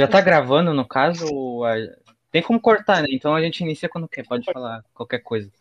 [0.00, 1.26] Já tá gravando, no caso?
[2.30, 3.08] Tem como cortar, né?
[3.10, 4.26] Então a gente inicia quando quer.
[4.26, 5.52] Pode falar qualquer coisa.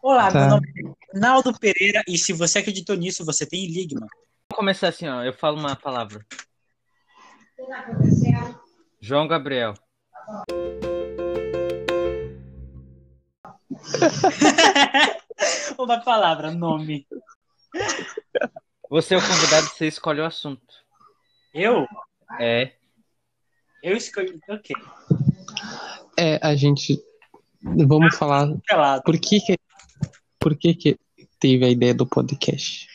[0.00, 0.40] Olá, Tá.
[0.40, 4.02] meu nome é Naldo Pereira e se você acreditou nisso, você tem Enigma.
[4.02, 5.24] Vamos começar assim, ó.
[5.24, 6.24] Eu falo uma palavra.
[9.00, 9.74] João Gabriel.
[15.76, 17.04] Uma palavra, nome.
[18.88, 20.72] Você é o convidado, você escolhe o assunto.
[21.52, 21.84] Eu?
[22.38, 22.70] É.
[23.82, 24.38] Eu escolhi.
[24.48, 24.76] Ok.
[26.18, 27.02] É, a gente.
[27.62, 28.48] Vamos falar.
[28.66, 29.02] Calado.
[29.02, 29.58] Por que que,
[30.38, 30.98] por que que
[31.38, 32.88] teve a ideia do podcast?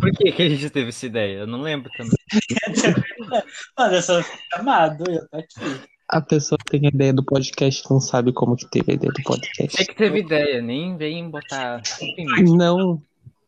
[0.00, 1.40] Por que, que a gente teve essa ideia?
[1.40, 2.16] Eu não lembro também.
[3.76, 5.80] Mano, eu sou amado, eu tô aqui.
[6.08, 9.22] A pessoa tem a ideia do podcast não sabe como que teve a ideia do
[9.22, 9.84] podcast.
[9.84, 12.56] que teve ideia, nem vem botar culpa em mim.
[12.56, 13.02] Não,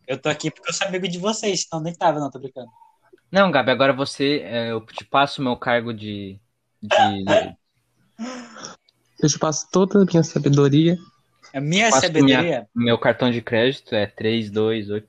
[0.07, 2.71] Eu tô aqui porque eu sou amigo de vocês, então nem tava, não, tô brincando.
[3.31, 6.39] Não, Gabi, agora você, é, eu te passo o meu cargo de,
[6.83, 7.25] de
[9.23, 10.99] eu te passo toda a minha sabedoria.
[11.55, 12.69] A minha sabedoria.
[12.75, 15.09] meu cartão de crédito é 3, 2, 8.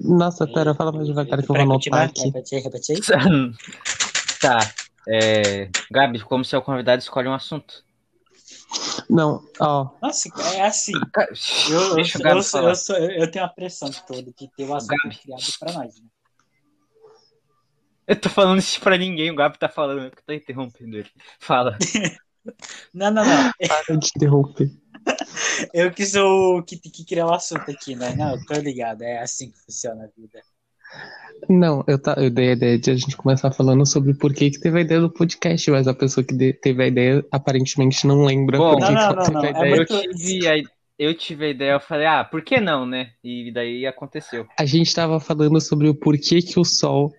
[0.00, 2.24] Nossa, pera, fala mais devagar que eu vou anotar aqui.
[2.24, 2.98] Repete aí, repete aí.
[4.40, 4.58] Tá.
[5.08, 7.84] É, Gabi, como seu convidado, escolhe um assunto.
[9.08, 10.92] Não, ó, Nossa, é assim.
[11.70, 12.04] Eu, eu,
[12.98, 15.16] eu, eu tenho a pressão toda de ter o assunto Gabi.
[15.16, 15.94] criado pra nós.
[15.94, 16.06] Né?
[18.08, 21.10] Eu tô falando isso pra ninguém, o Gabi tá falando, eu que tô interrompendo ele.
[21.40, 21.76] Fala.
[22.94, 23.50] Não, não, não.
[23.66, 24.70] para de interromper.
[25.74, 28.14] Eu que sou o que tem que criar o assunto aqui, né?
[28.14, 29.02] Não, eu tô ligado.
[29.02, 30.40] É assim que funciona a vida.
[31.48, 34.50] Não, eu, tá, eu dei a ideia de a gente começar falando sobre por que,
[34.50, 38.06] que teve a ideia do podcast, mas a pessoa que de- teve a ideia aparentemente
[38.06, 39.70] não lembra Bom, por que, Não, que não, não, teve não, a é ideia.
[39.72, 40.62] Eu muito- tive, a,
[40.98, 43.10] eu tive a ideia, eu falei, ah, por que não, né?
[43.24, 44.46] E daí aconteceu.
[44.58, 47.12] A gente tava falando sobre o porquê que o Sol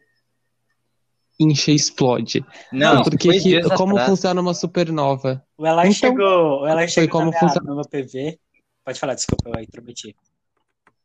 [1.39, 2.43] enche e explode.
[2.71, 4.09] Não, porque que, como atrás.
[4.09, 5.43] funciona uma supernova.
[5.57, 6.63] O Elai Então, chegou.
[6.63, 8.39] O foi chegou como na minha- funciona- no meu PV.
[8.83, 10.15] Pode falar, desculpa, eu intrometi.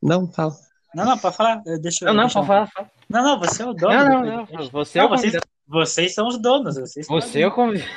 [0.03, 0.55] Não, fala.
[0.95, 1.63] Não, não, pode falar.
[1.67, 2.09] eu- Deixa eu.
[2.15, 2.67] Não, não, pode falar.
[2.69, 2.91] fala.
[3.09, 3.93] Não, não, você é o dono.
[3.95, 4.47] Não, não, não.
[4.47, 4.73] podcast.
[4.73, 5.35] Você é Não, o vocês,
[5.67, 6.77] vocês são os donos.
[6.77, 7.91] Vocês Você é o convidado.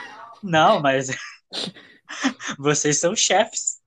[0.44, 1.08] Não, mas.
[2.60, 3.80] vocês são os chefes.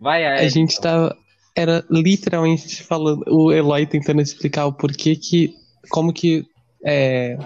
[0.00, 1.16] Vai, é, A gente tava.
[1.54, 3.24] Era literalmente falando.
[3.28, 5.54] O Eloy tentando explicar o porquê que.
[5.90, 6.44] Como que.
[6.84, 7.36] É,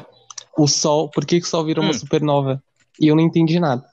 [0.56, 1.08] o Sol.
[1.10, 1.98] Por que, que o Sol virou uma Hum.
[1.98, 2.62] supernova?
[3.00, 3.84] E eu não entendi nada.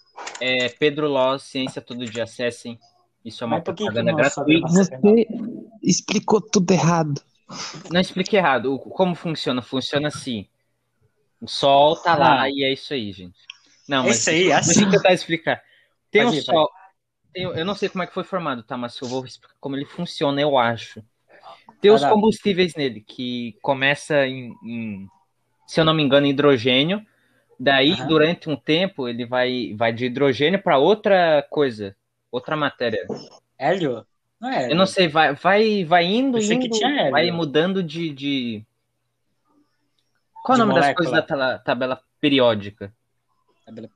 [0.42, 2.78] é Pedro Loz, Ciência Todo Dia, acessem.
[3.24, 4.68] Isso é uma propaganda gratuita.
[4.68, 5.28] uma Você
[5.84, 7.22] explicou tudo errado.
[7.92, 8.74] Não explique errado.
[8.74, 9.62] O- Como funciona?
[9.62, 10.48] Funciona assim.
[11.42, 12.50] O sol tá lá Ah.
[12.50, 13.38] e é isso aí, gente.
[13.88, 14.84] Não, É mas isso aí, deixa assim.
[14.84, 15.62] eu tentar explicar.
[16.12, 16.70] Tem um Pode ir, sol.
[17.34, 18.76] tem- eu não sei como é que foi formado, tá?
[18.76, 21.02] Mas eu vou explicar como ele funciona, eu acho.
[21.80, 22.10] Tem os lá.
[22.10, 25.08] combustíveis nele, que começa em, em-
[25.68, 27.06] se eu não me engano, hidrogênio.
[27.60, 28.08] Daí, Aham.
[28.08, 31.96] durante um tempo, ele vai, vai de hidrogênio para outra coisa,
[32.32, 33.06] outra matéria.
[33.58, 34.06] Hélio?
[34.40, 34.72] Não é?
[34.72, 37.12] Eu não sei, vai, vai, vai indo, indo, tinha hélio.
[37.12, 38.66] vai mudando de, de...
[40.44, 40.96] Qual De é o nome das molécula.
[40.96, 42.94] coisas da tabela, tabela periódica?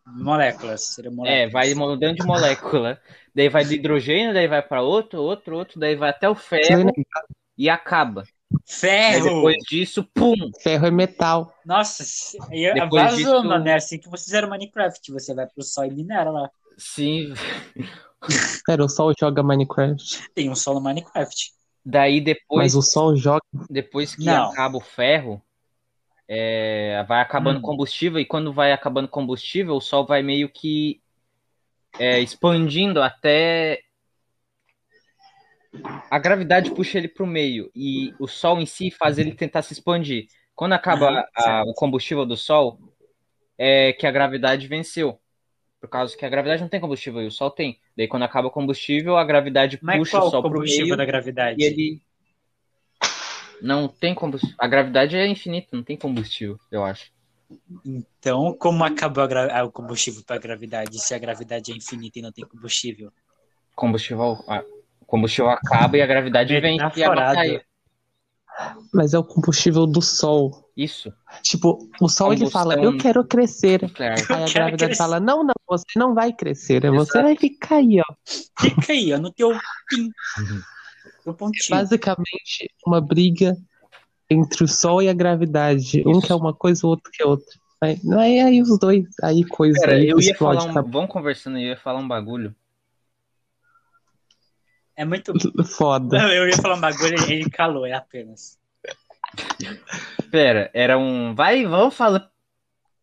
[0.06, 0.82] Moléculas.
[0.82, 1.48] Seria moléculas.
[1.48, 3.00] É, vai mudando de molécula.
[3.34, 6.92] daí vai do hidrogênio, daí vai para outro, outro, outro, daí vai até o ferro
[7.58, 8.26] e acaba.
[8.54, 9.24] Aí Ferro!
[9.36, 10.34] depois disso, pum!
[10.62, 11.54] Ferro é metal.
[11.66, 13.68] Nossa, se- e Depois vazou, disso- mano.
[13.68, 15.12] É assim que vocês fizeram Minecraft.
[15.12, 16.50] Você vai pro sol e minera lá.
[16.78, 17.34] Sim.
[18.66, 20.30] Pera, o Sol joga Minecraft.
[20.34, 21.52] Tem um sol no Minecraft.
[21.84, 23.42] Daí depois, Mas o Sol joga.
[23.70, 24.52] depois que Não.
[24.52, 25.42] acaba o ferro,
[26.28, 27.64] é, vai acabando Hum.
[27.64, 31.02] combustível, e quando vai acabando combustível, o Sol vai meio que
[32.00, 33.82] é, expandindo até.
[36.10, 39.62] A gravidade puxa ele para o meio, e o Sol em si faz ele tentar
[39.62, 40.28] se expandir.
[40.54, 42.78] Quando acaba Aham, a- o combustível do Sol,
[43.58, 45.20] é que a gravidade venceu.
[45.80, 47.80] Por causa que a gravidade não tem combustível e o Sol tem.
[47.98, 50.98] Daí quando acaba o combustível, a gravidade Mas puxa o Sol para o combustível meio
[50.98, 51.62] da gravidade?
[51.62, 52.02] e ele
[53.62, 54.56] não tem combustível.
[54.60, 57.12] A gravidade é infinita, não tem combustível, eu acho.
[57.86, 62.20] Então, como acabou gra- ah, o combustível para a gravidade se a gravidade é infinita
[62.20, 63.12] e não tem combustível?
[63.76, 64.38] Combustível,
[65.12, 67.36] combustível acaba e a gravidade vem e a Metaforado.
[67.36, 67.62] cai.
[68.94, 70.70] Mas é o combustível do Sol.
[70.76, 71.12] Isso.
[71.44, 73.82] Tipo, o Sol ele fala, eu quero crescer.
[73.82, 74.18] Nuclear.
[74.18, 74.96] Aí a gravidade crescer.
[74.96, 76.82] fala, não, não, você não vai crescer.
[76.82, 77.24] Você Exato.
[77.24, 78.14] vai ficar aí, ó.
[78.60, 79.52] Fica aí, ó, no teu
[79.90, 80.10] pin.
[81.26, 81.70] No pontinho.
[81.70, 83.56] Basicamente, uma briga
[84.28, 86.02] entre o Sol e a gravidade.
[86.06, 86.28] Um Isso.
[86.28, 87.46] quer uma coisa, o outro quer outra.
[87.80, 90.66] Aí, aí, aí os dois, aí coisa Pera, aí eu ia explode.
[90.66, 92.56] falar um, vamos conversando, eu ia falar um bagulho.
[95.02, 95.34] É muito.
[95.66, 96.18] foda.
[96.20, 98.60] Não, eu ia falar um bagulho e ele calou, é apenas.
[100.30, 101.34] Pera, era um.
[101.34, 102.32] Vai, vamos falar.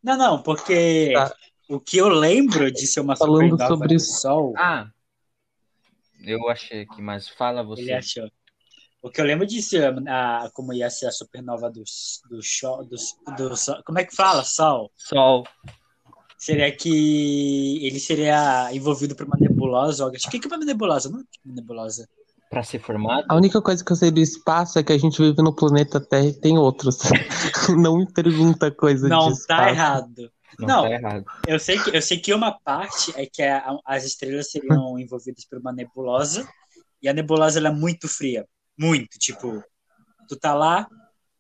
[0.03, 1.35] Não, não, porque Tá.
[1.69, 4.21] o que eu lembro de ser uma Falando sobre isso.
[4.21, 4.89] Sol, Ah,
[6.25, 7.93] eu achei aqui, mas fala ele você.
[7.93, 8.31] achou.
[9.03, 11.83] O que eu lembro de ser a, como ia ser a supernova do,
[12.31, 12.97] do, Sol- do,
[13.37, 13.83] do Sol.
[13.85, 14.45] Como é que fala?
[14.45, 14.91] Sol.
[14.97, 15.45] Sol.
[16.37, 19.37] Seria que ele seria envolvido por uma
[19.69, 20.07] nebulosa.
[20.09, 20.29] assim.
[20.29, 21.09] O que que é uma nebulosa?
[21.11, 22.09] Não é uma nebulosa.
[22.51, 23.27] Pra ser formado?
[23.29, 26.01] A única coisa que eu sei do espaço é que a gente vive no planeta
[26.01, 26.99] Terra e tem outros.
[27.77, 29.47] Não me pergunta coisa Não, de espaço.
[29.65, 30.33] tá errado.
[30.59, 30.83] Não, Não.
[30.85, 31.25] tá errado.
[31.47, 35.45] Eu sei que, eu sei que uma parte é que a- as estrelas seriam envolvidas
[35.45, 36.49] por uma nebulosa
[37.03, 38.47] e a nebulosa ela é muito fria.
[38.79, 39.19] Muito.
[39.19, 39.63] Tipo,
[40.27, 40.89] tu tá lá,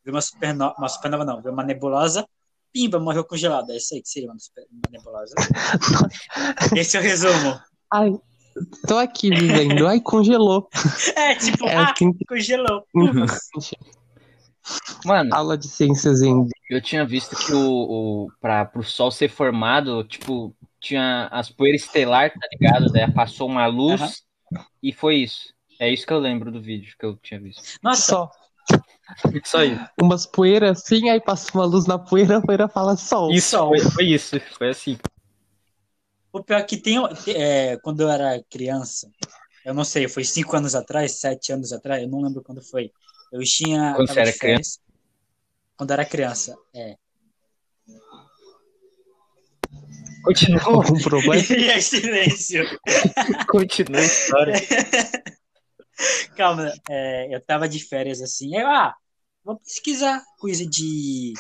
[0.04, 2.26] vê uma supernova, uma supernova não, vê uma nebulosa,
[2.70, 3.70] pimba, morreu congelado.
[3.70, 5.34] É isso aí que seria uma, super- uma nebulosa.
[6.76, 7.58] Esse é o resumo.
[7.93, 8.12] Ai,
[8.87, 9.87] tô aqui vivendo.
[9.87, 10.69] Ai, congelou.
[11.17, 12.85] É, tipo, É ah, assim congelou.
[15.05, 19.29] Mano, aula de ciências em eu tinha visto que o, o para pro Sol ser
[19.29, 22.93] formado, tipo, tinha as poeiras estelar, tá ligado?
[22.93, 24.00] Daí passou uma luz
[24.52, 24.64] Aham.
[24.82, 25.55] e foi isso.
[25.81, 27.62] É isso que eu lembro do vídeo que eu tinha visto.
[27.82, 28.31] Nossa, só.
[29.44, 29.81] Só isso.
[30.00, 33.31] Umas poeiras assim, aí passa uma luz na poeira, a poeira fala sol.
[33.31, 33.69] Isso, Sol.
[33.69, 34.38] foi, foi isso.
[34.58, 34.99] Foi assim.
[36.38, 36.99] O pior é que tem,
[37.29, 39.11] é, quando eu era criança,
[39.64, 42.93] eu não sei, foi cinco anos atrás, sete anos atrás, eu não lembro quando foi.
[43.32, 43.94] Eu tinha.
[43.94, 44.81] Quando você era férias.
[45.76, 46.96] Quando eu era criança, é.
[50.23, 51.37] Continua, Algum problema?
[51.50, 52.64] E é silêncio.
[53.49, 54.55] continua a história.
[56.37, 58.56] Calma, é, eu tava de férias assim.
[58.56, 58.94] Aí, eu, ah,
[59.44, 61.32] vou pesquisar coisa de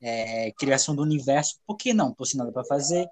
[0.00, 1.58] é, criação do universo.
[1.66, 2.12] Por que não?
[2.14, 3.06] Tô sem nada pra fazer.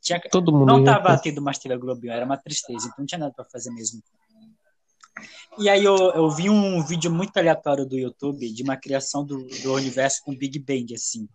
[0.00, 0.66] Tinha, Todo mundo.
[0.66, 1.20] não já tava fez.
[1.22, 4.02] tendo mais TV Globinho, era uma tristeza, então não tinha nada pra fazer mesmo.
[5.58, 9.46] E aí eu, eu vi um vídeo muito aleatório do YouTube de uma criação do,
[9.62, 11.28] do universo com Big Bang, assim.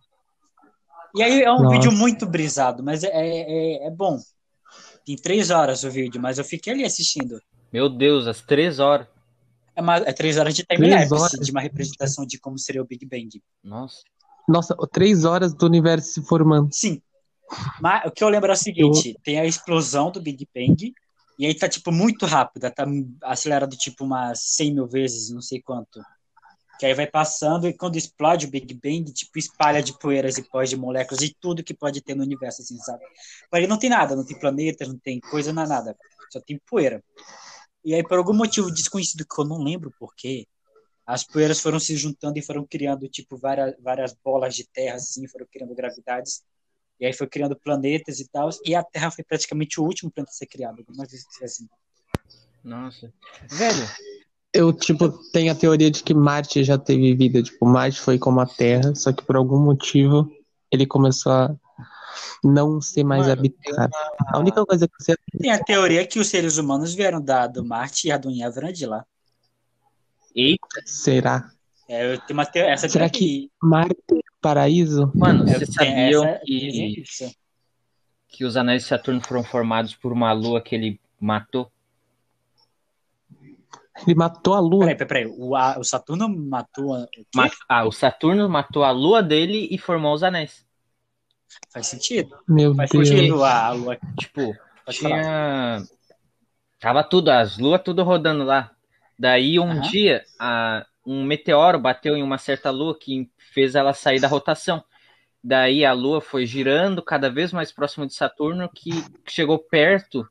[1.14, 1.76] E aí é um Nossa.
[1.76, 4.18] vídeo muito brisado, mas é, é, é bom.
[5.04, 7.40] Tem três horas o vídeo, mas eu fiquei ali assistindo.
[7.72, 9.06] Meu Deus, às três horas.
[9.74, 13.06] É, uma, é três horas de timelapse, de uma representação de como seria o Big
[13.06, 13.42] Bang.
[13.62, 13.98] Nossa.
[14.48, 16.68] Nossa, três horas do universo se formando.
[16.72, 17.00] Sim.
[17.80, 20.94] Mas o que eu lembro é o seguinte: tem a explosão do Big Bang,
[21.38, 22.86] e aí tá, tipo, muito rápida, tá
[23.22, 26.00] acelerado, tipo, umas 100 mil vezes, não sei quanto.
[26.78, 30.42] Que aí vai passando, e quando explode o Big Bang, tipo, espalha de poeiras e
[30.42, 33.02] pós de moléculas e tudo que pode ter no universo, assim, sabe?
[33.52, 35.96] Aí não tem nada, não tem planeta, não tem coisa, não é nada.
[36.30, 37.02] Só tem poeira.
[37.84, 40.46] E aí, por algum motivo desconhecido que eu não lembro porquê,
[41.06, 45.26] as poeiras foram se juntando e foram criando, tipo, várias, várias bolas de terra, assim,
[45.28, 46.42] foram criando gravidades.
[46.98, 48.48] E aí foi criando planetas e tal.
[48.64, 50.78] E a Terra foi praticamente o último planeta a ser criado.
[50.78, 51.68] Algumas vezes assim.
[52.64, 53.12] Nossa.
[53.50, 53.88] Velho,
[54.52, 57.42] Eu, tipo, tenho a teoria de que Marte já teve vida.
[57.42, 60.30] Tipo, Marte foi como a Terra, só que por algum motivo
[60.72, 61.54] ele começou a
[62.42, 63.92] não ser mais Mano, habitado.
[64.28, 67.64] A única coisa que você Tem a teoria que os seres humanos vieram da, do
[67.64, 69.04] Marte e Adão e Eva eram de lá.
[70.34, 71.50] eita, será?
[71.88, 72.58] É, eu tenho uma te...
[72.58, 73.48] essa Será teoria.
[73.62, 75.10] Marte é paraíso?
[75.14, 76.94] mano, vocês sabiam essa- que,
[78.28, 81.70] que os anéis de Saturno foram formados por uma lua que ele matou?
[84.06, 84.80] Ele matou a Lua.
[84.80, 85.34] Peraí, peraí, peraí.
[85.38, 86.94] O, a- o Saturno matou.
[86.94, 87.06] a-?
[87.34, 90.66] Ma- Ah, o Saturno matou a lua dele e formou os anéis.
[91.72, 92.36] Faz sentido.
[92.46, 93.08] Meu Faz Deus.
[93.08, 93.96] sentido a, Lua.
[94.18, 95.22] Tipo, Pode falar.
[95.22, 95.84] tinha.
[96.78, 98.70] Tava tudo, as luas tudo rodando lá.
[99.18, 99.80] Daí um Aham.
[99.80, 104.84] dia, a- um meteoro bateu em uma certa lua que fez ela sair da rotação.
[105.42, 108.90] Daí a lua foi girando cada vez mais próximo de Saturno, que
[109.28, 110.28] chegou perto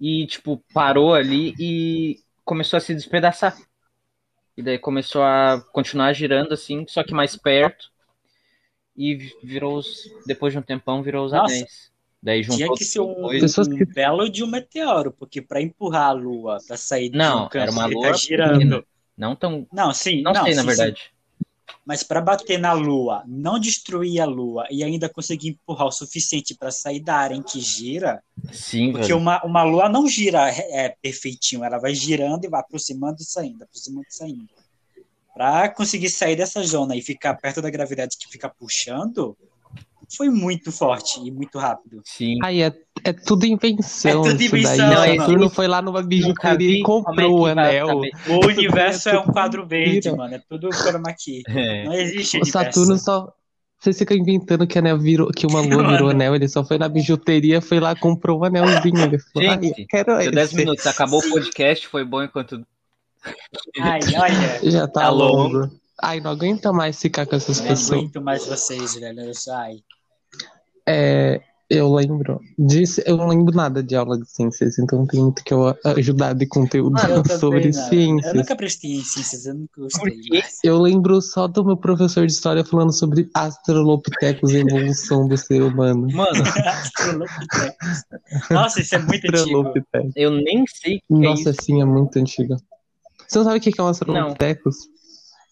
[0.00, 3.56] e, tipo, parou ali e começou a se despedaçar.
[4.56, 7.90] E daí começou a continuar girando assim, só que mais perto.
[8.96, 10.10] E virou os.
[10.26, 11.54] Depois de um tempão, virou os Nossa.
[11.54, 11.92] anéis.
[12.22, 13.28] Daí Tinha juntou que ser um.
[13.28, 17.44] Pessoas um belo de um meteoro, porque para empurrar a Lua para sair de Não,
[17.44, 18.58] um canto era uma que lua tá girando.
[18.58, 18.84] pequena.
[19.16, 19.66] Não tão.
[19.72, 20.66] Não, sim, Não, sei, na sim, sim.
[20.66, 21.16] verdade.
[21.84, 26.54] Mas para bater na Lua, não destruir a Lua e ainda conseguir empurrar o suficiente
[26.54, 29.18] para sair da área em que gira, Sim, porque velho.
[29.18, 33.62] uma, uma Lua não gira é, perfeitinho, ela vai girando e vai aproximando e saindo,
[33.62, 34.48] aproximando e saindo.
[35.32, 39.36] Para conseguir sair dessa zona e ficar perto da gravidade que fica puxando,
[40.14, 42.00] foi muito forte e muito rápido.
[42.04, 42.38] Sim.
[42.42, 42.72] Ai, é,
[43.04, 44.24] é tudo invenção.
[44.26, 45.10] É tudo invenção, daí.
[45.16, 45.20] mano.
[45.20, 47.86] Saturno foi lá numa bijuteria e é comprou o anel.
[47.88, 48.10] saber.
[48.28, 51.42] O universo é um quadro verde, mano, é tudo chroma key.
[51.48, 51.84] É.
[51.84, 52.52] Não existe O universo.
[52.80, 53.32] Saturno só.
[53.78, 56.88] Vocês ficam inventando que, anel virou, que uma lua virou anel, ele só foi na
[56.88, 58.98] bijuteria, foi lá, comprou um anelzinho.
[59.04, 60.56] Ele falou, Gente, quero Deu 10 esse.
[60.56, 62.66] minutos, acabou o podcast, foi bom enquanto.
[63.78, 65.58] Ai, olha, Já tá, Tá longo.
[65.58, 65.70] longo.
[66.02, 67.98] Ai, não aguenta mais ficar com essas não pessoas.
[68.00, 69.20] aguento mais vocês, velho.
[69.20, 69.76] Eu só- Ai.
[70.88, 75.42] É, eu lembro disso, eu não lembro nada de aula de ciências, então tem muito
[75.42, 77.66] que eu ajudar de conteúdo Ah, eu sobre não.
[77.66, 78.34] Eu ciências.
[78.34, 80.20] nunca prestei em ciências, eu nunca gostei.
[80.62, 85.36] Eu lembro só do meu professor de história falando sobre Australopithecus e a evolução do
[85.36, 86.06] ser humano.
[86.12, 86.30] Mano,
[86.66, 88.04] Australopithecus.
[88.50, 89.72] Nossa, isso é muito antigo.
[90.14, 91.62] Eu nem sei o que é Nossa, isso.
[91.64, 92.56] sim, é muito antiga.
[93.26, 94.76] Você não sabe o que é um Australopithecus?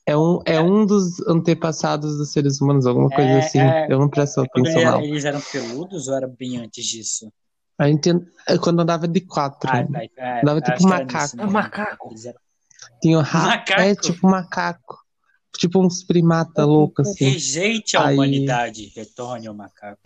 [0.06, 3.58] É um, é um dos antepassados dos seres humanos, alguma coisa É, assim.
[3.58, 3.86] é.
[3.90, 7.32] Eu não presto Quando atenção era- eles eram peludos ou era bem antes disso?
[7.78, 8.10] A gente,
[8.46, 9.68] é quando andava de quatro.
[9.72, 10.02] Ah, tá.
[10.16, 11.34] É, Dava acho tipo era macaco.
[11.34, 11.52] É mesmo.
[11.52, 12.14] macaco.
[13.02, 13.40] Tinha o ra...
[13.46, 13.80] Macaco?
[13.80, 14.98] É tipo macaco.
[15.56, 17.24] Tipo uns primata louco assim.
[17.30, 20.00] Rejeite a Aí- humanidade, retorne ao macaco.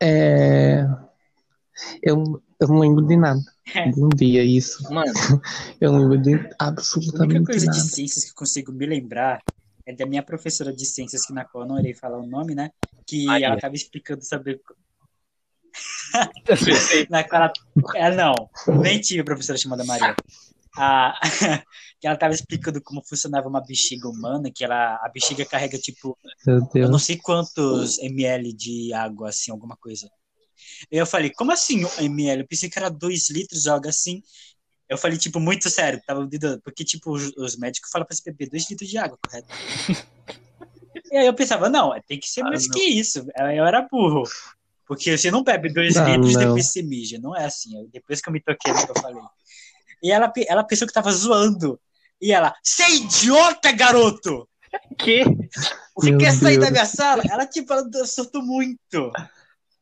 [0.00, 0.86] É...
[2.02, 3.40] Eu, eu não lembro de nada.
[3.66, 4.82] De um dia isso.
[4.92, 5.12] Mano,
[5.80, 7.78] Eu não lembro de A única absolutamente coisa nada.
[7.78, 9.42] de ciências que eu consigo me lembrar
[9.86, 12.54] é da minha professora de ciências, que na qual eu não irei falar o nome,
[12.54, 12.70] né?
[13.06, 13.46] Que Maria.
[13.46, 14.60] ela estava explicando sobre.
[17.10, 17.52] Na qual ela...
[17.96, 18.34] É, não,
[18.80, 20.14] nem tive professora chamada Maria.
[20.76, 21.18] A...
[22.00, 24.94] que ela estava explicando como funcionava uma bexiga humana, que ela...
[25.02, 26.16] a bexiga carrega, tipo,
[26.74, 30.08] eu não sei quantos ml de água, assim, alguma coisa.
[30.90, 32.42] Eu falei, como assim um ml?
[32.42, 34.22] Eu pensei que era 2 litros, algo assim.
[34.88, 36.28] Eu falei, tipo, muito sério, tava
[36.62, 39.48] porque, tipo, os, os médicos falam pra você beber 2 litros de água, correto?
[41.10, 42.74] e aí eu pensava, não, tem que ser Ah, mais não.
[42.74, 43.26] que isso.
[43.36, 44.24] Aí Eu era burro.
[44.86, 46.40] Porque você não bebe 2 Ah, litros e não.
[46.40, 47.18] depois você mija.
[47.18, 47.74] Não é assim.
[47.78, 49.22] Eu- Depois que eu me toquei no que eu falei.
[50.02, 51.80] E ela, ela pensou que tava zoando.
[52.20, 54.46] E ela, você é idiota, garoto!
[54.98, 55.24] Que?
[55.96, 56.64] Você Meu quer sair Deus.
[56.66, 57.22] da minha sala?
[57.30, 59.10] Ela, tipo, ela surtou muito.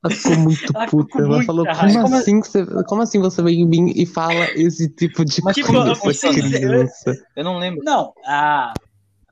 [0.05, 1.13] Ela ficou muito Ela ficou puta.
[1.13, 4.05] com Ela muita falou, como assim, que você, como assim você vem em mim e
[4.05, 7.27] fala esse tipo de Mas tipo, coisa eu pra pensei- criança?
[7.37, 7.85] Eu não lembro.
[7.85, 8.73] Não, a...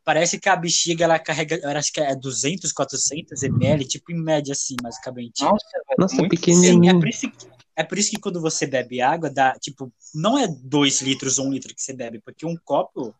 [0.04, 4.22] parece que a bexiga ela carrega, eu acho que é 200, 400 ml, tipo em
[4.22, 5.42] média assim, basicamente.
[5.42, 5.64] Nossa,
[5.98, 7.00] Nossa, muito Sim, é pequenininho.
[7.00, 7.46] por, isso que,
[7.76, 11.46] é por isso que quando você bebe água, dá, tipo, não é 2 litros ou
[11.46, 13.12] 1 litro que você bebe, porque um copo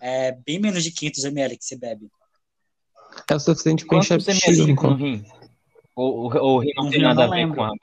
[0.00, 2.08] é bem menos de 500 ml que você bebe.
[3.28, 4.74] É o suficiente pra encher bexiga.
[6.00, 7.56] Ou o rim não No tem nada a não ver lembro.
[7.56, 7.76] com água?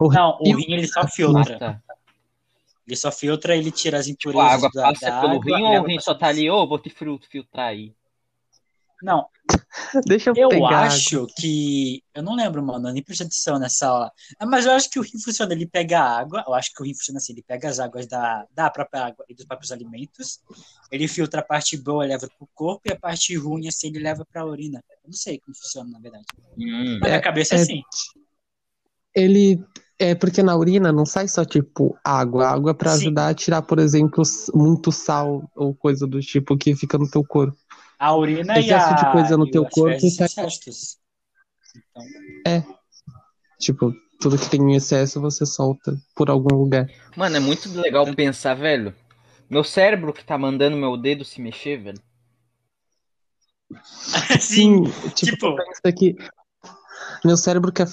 [0.00, 1.58] O Não, o rim ele só Ah, filtra.
[1.58, 1.80] tá.
[2.86, 5.56] Ele só filtra, ele tira as Tipo, impurezas a água da, passa da pelo água.
[5.58, 7.92] rim ou o rim pra só tá ali, ô, vou te fil- filtrar aí.
[9.04, 9.26] Não,
[10.08, 10.84] Deixa eu, Eu pegar.
[10.84, 12.02] acho que.
[12.14, 14.10] Eu não lembro, mano, eu nem prestei atenção nessa aula.
[14.38, 16.82] Ah, Mas eu acho que o rim funciona, ele pega a água, eu acho que
[16.82, 19.70] o rim funciona assim, ele pega as águas da, da própria água e dos próprios
[19.72, 20.40] alimentos,
[20.90, 23.98] ele filtra a parte boa e leva pro corpo, e a parte ruim, assim, ele
[23.98, 24.82] leva pra urina.
[24.88, 26.24] Eu não sei como funciona, na verdade.
[26.58, 26.98] Hum.
[27.02, 27.82] Mas na cabeça é é- assim.
[29.14, 29.62] Ele.
[29.96, 32.48] É porque na urina não sai só, tipo, água.
[32.48, 33.02] Água é pra Sim.
[33.06, 37.22] ajudar a tirar, por exemplo, muito sal ou coisa do tipo que fica no teu
[37.22, 37.56] corpo.
[37.98, 38.94] A urina e Excesso a.
[38.94, 40.26] de coisa no teu as corpo tá-.
[41.76, 42.76] Então,
[43.58, 46.86] Tipo, tudo que tem em excesso você solta por algum lugar.
[47.16, 48.94] Mano, é muito legal pensar, velho.
[49.48, 52.00] Meu cérebro que tá mandando meu dedo se mexer, velho.
[54.40, 54.84] sim,
[55.14, 55.56] tipo, tipo-
[55.96, 56.16] que
[57.24, 57.86] meu cérebro quer.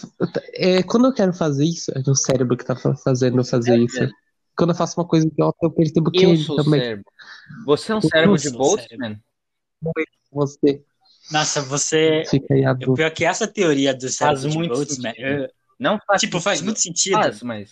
[0.53, 3.77] É, quando eu quero fazer isso, é meu cérebro que tá fa- fazendo eu fazer
[3.79, 4.09] isso.
[4.57, 6.79] Quando eu faço uma coisa idiota, eu percebo que Eu ele sou o também.
[6.81, 7.05] cérebro.
[7.65, 8.59] Você é um Eu cérebro de sou
[9.83, 10.07] o Boltzmann?
[10.31, 10.83] Você
[11.31, 12.23] nossa, você.
[12.29, 12.93] fica aí O adulto.
[12.95, 15.27] pior é que essa teoria do cérebro de muito Boltzmann, sentido.
[15.43, 17.13] eu- Não faz tipo, faz muito sentido.
[17.13, 17.71] Faz, mas.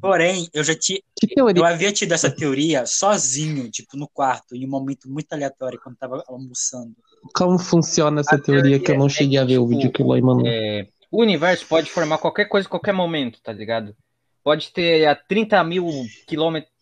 [0.00, 1.00] Porém, eu já tinha.
[1.18, 1.60] Que teoria?
[1.62, 5.96] Eu havia tido essa teoria sozinho, tipo, no quarto, em um momento muito aleatório, quando
[5.96, 6.94] tava almoçando.
[7.34, 9.68] Como funciona essa A teoria que eu não teoria cheguei é a ver o tipo,
[9.76, 10.46] vídeo que o Loi mandou?
[10.46, 13.96] É, o universo pode formar qualquer coisa a qualquer momento, tá ligado?
[14.44, 15.86] Pode ter a 30 mil
[16.26, 16.72] quilômetros.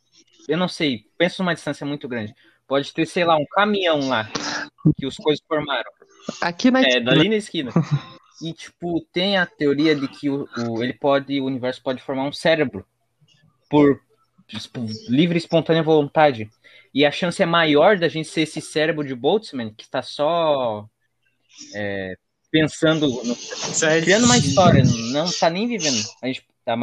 [0.49, 2.35] Eu não sei, pensa numa distância muito grande.
[2.67, 4.31] Pode ter, sei lá, um caminhão lá
[4.97, 5.91] que os coisas formaram.
[6.41, 7.73] Aqui na É, esquina, dali na esquina.
[8.41, 12.23] E, tipo, tem a teoria de que o, o- ele pode, o universo pode formar
[12.23, 12.87] um cérebro
[13.69, 14.01] por
[14.47, 16.49] tipo, livre e espontânea vontade.
[16.95, 20.89] E a chance é maior da gente ser esse cérebro de Boltzmann que está só
[21.75, 22.15] é,
[22.51, 23.37] pensando, no-
[23.89, 24.83] é criando uma história,
[25.13, 25.99] não está nem vivendo.
[26.23, 26.77] A gente tá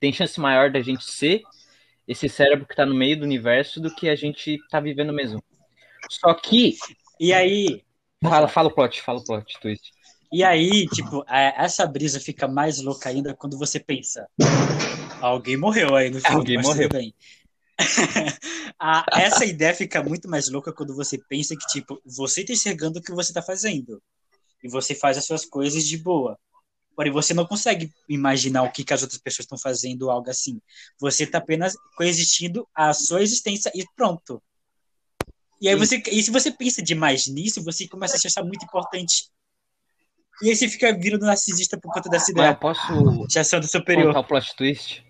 [0.00, 1.42] tem chance maior da gente ser
[2.06, 5.42] esse cérebro que está no meio do universo do que a gente está vivendo mesmo.
[6.08, 6.76] Só que,
[7.20, 7.82] E aí,
[8.22, 9.90] fala, fala o plot, fala o plot, twist.
[10.32, 14.26] e aí, tipo, é, essa brisa fica mais louca ainda quando você pensa.
[15.20, 16.88] Alguém morreu aí no filme, Alguém morreu.
[16.88, 17.14] tudo bem.
[18.78, 22.98] A- essa ideia fica muito mais louca quando você pensa que, tipo, você tá enxergando
[22.98, 24.00] o que você tá fazendo.
[24.62, 26.38] E você faz as suas coisas de boa.
[26.96, 30.60] Porém, você não consegue imaginar o que, que as outras pessoas estão fazendo algo assim.
[31.00, 34.42] Você tá apenas coexistindo a sua existência e pronto.
[35.60, 36.02] E aí você.
[36.10, 39.28] E se você pensa demais nisso, você começa a se achar muito importante.
[40.42, 42.50] E aí você fica virando narcisista por conta dessa Mas ideia.
[42.50, 44.06] eu posso De achando superior.
[44.08, 45.04] contar o plot twist?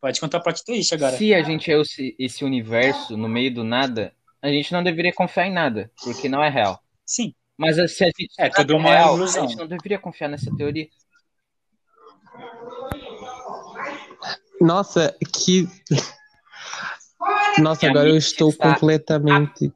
[0.00, 1.16] Pode contar o plot twist agora.
[1.16, 4.12] Se a gente é esse, esse universo no meio do nada,
[4.42, 6.78] a gente não deveria confiar em nada, porque não é real.
[7.06, 7.34] Sim.
[7.56, 9.44] Mas se a gente É, tudo uma real, ilusão.
[9.44, 10.86] a gente não deveria confiar nessa teoria.
[14.60, 15.66] Nossa, que.
[17.58, 19.72] Nossa, agora eu estou está- completamente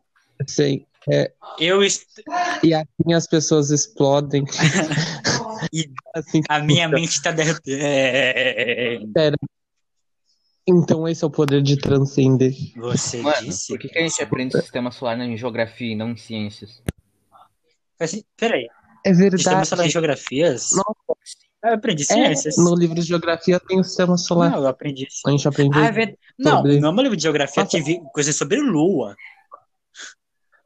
[0.47, 0.87] sem.
[1.11, 2.23] É, Eu, est-
[2.62, 4.45] e assim as pessoas explodem.
[5.73, 9.12] E Assim, a minha mente tá derretendo.
[10.67, 12.52] então esse é o poder de transcender.
[12.76, 13.69] Você Mano, disse?
[13.69, 16.83] por que, que a gente aprende sistema solar em geografia e não em ciências?
[18.37, 18.67] Peraí,
[19.07, 19.69] É sistema verdade.
[19.69, 20.71] solar em geografias?
[20.73, 21.41] Nossa.
[21.64, 22.57] Eu aprendi É, ciências.
[22.57, 24.50] no livro de geografia tem o sistema solar.
[24.50, 25.07] Não, eu aprendi.
[25.26, 25.81] A gente aprendeu.
[25.81, 26.14] Ah, é.
[26.38, 27.76] Não, sobre- no meu livro de geografia Nossa.
[27.76, 29.14] tive coisas sobre lua.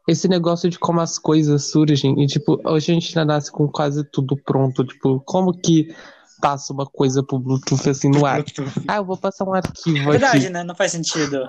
[0.08, 2.22] Esse negócio de como as coisas surgem.
[2.22, 4.84] E, tipo, hoje a gente já nasce com quase tudo pronto.
[4.84, 5.94] Tipo, como que
[6.40, 8.44] passa uma coisa pro Bluetooth assim no ar?
[8.86, 10.48] Ah, eu vou passar um arquivo Verdade, aqui.
[10.50, 10.62] né?
[10.62, 11.48] Não faz sentido.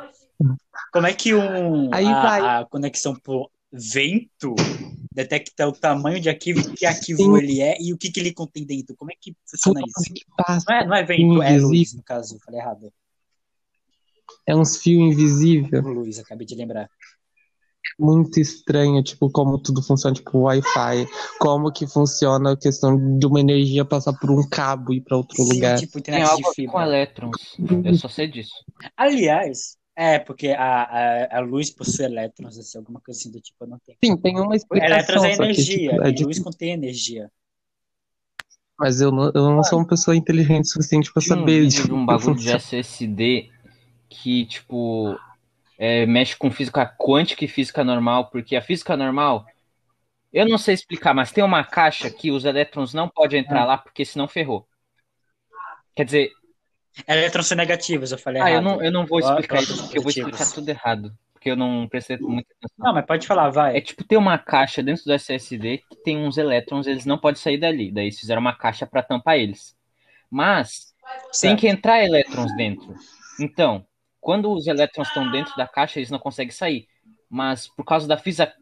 [0.92, 2.42] Como é que um, Aí a, vai.
[2.42, 4.56] a conexão por vento
[5.12, 7.38] detecta o tamanho de arquivo, que arquivo Sim.
[7.38, 8.96] ele é e o que, que ele contém dentro?
[8.96, 10.14] Como é que funciona Tudo isso?
[10.14, 10.66] que passa.
[10.70, 11.68] Não é, não é vento, é Invisível.
[11.70, 12.40] luz, no caso.
[12.46, 12.94] Falei errado.
[14.46, 15.84] É uns fios invisíveis.
[15.84, 16.90] Luz, acabei de lembrar.
[18.00, 21.08] Muito estranho, tipo, como tudo funciona, tipo, Wi-Fi.
[21.40, 25.18] Como que funciona a questão de uma energia passar por um cabo e ir pra
[25.18, 25.80] outro Sim, lugar.
[25.80, 26.84] tipo, Tem algo de a ver com fibra.
[26.84, 27.56] elétrons.
[27.84, 28.52] Eu só sei disso.
[28.96, 33.64] Aliás, é, porque a, a, a luz possui elétrons, assim, alguma coisa assim do tipo,
[33.64, 33.98] eu não tenho.
[34.04, 34.96] Sim, tem uma explicação.
[34.96, 37.32] Elétrons é só que, energia, tipo, é e de- luz contém energia.
[38.80, 41.62] Mas eu não, eu não sou uma pessoa inteligente o suficiente pra Tinha um saber
[41.62, 42.50] vídeo de um bagulho de.
[42.50, 43.50] SSD
[44.10, 45.18] que, tipo,
[45.78, 49.46] é, mexe com física quântica e física normal, porque a física normal,
[50.34, 53.78] eu não sei explicar, mas tem uma caixa que os elétrons não podem entrar lá,
[53.78, 54.68] porque senão ferrou.
[55.96, 56.32] Quer dizer,
[57.08, 58.64] Elétrons são negativos, eu falei ah, eu errado.
[58.64, 61.88] não, eu não vou explicar isso, porque eu vou explicar tudo errado, porque eu não
[61.88, 62.86] prestei muita atenção.
[62.86, 63.78] Não, mas pode falar, vai.
[63.78, 67.42] É tipo ter uma caixa dentro do SSD que tem uns elétrons, eles não podem
[67.42, 67.92] sair dali.
[67.92, 69.76] Daí eles fizeram uma caixa para tampar eles.
[70.30, 70.94] Mas
[71.42, 72.94] tem que entrar elétrons dentro.
[73.40, 73.86] Então,
[74.20, 76.88] quando os elétrons estão dentro da caixa, eles não conseguem sair.
[77.30, 78.54] Mas por causa da física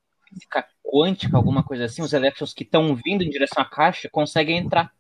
[0.84, 4.92] quântica, alguma coisa assim, os elétrons que estão vindo em direção à caixa conseguem entrar.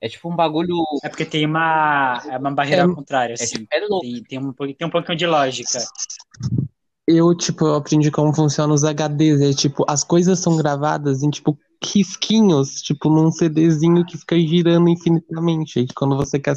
[0.00, 0.74] É tipo um bagulho.
[1.02, 3.58] É porque tem uma, é uma barreira É- ao contrário, É, assim.
[3.58, 4.00] tipo, é louco.
[4.00, 5.78] Tem, tem, um, pouquinho- tem um pouquinho de lógica.
[7.06, 9.40] Eu, tipo, eu aprendi como funcionam os HDs.
[9.40, 14.88] É tipo, as coisas são gravadas em, tipo, risquinhos, tipo, num CDzinho que fica girando
[14.88, 15.80] infinitamente.
[15.80, 16.54] E quando você quer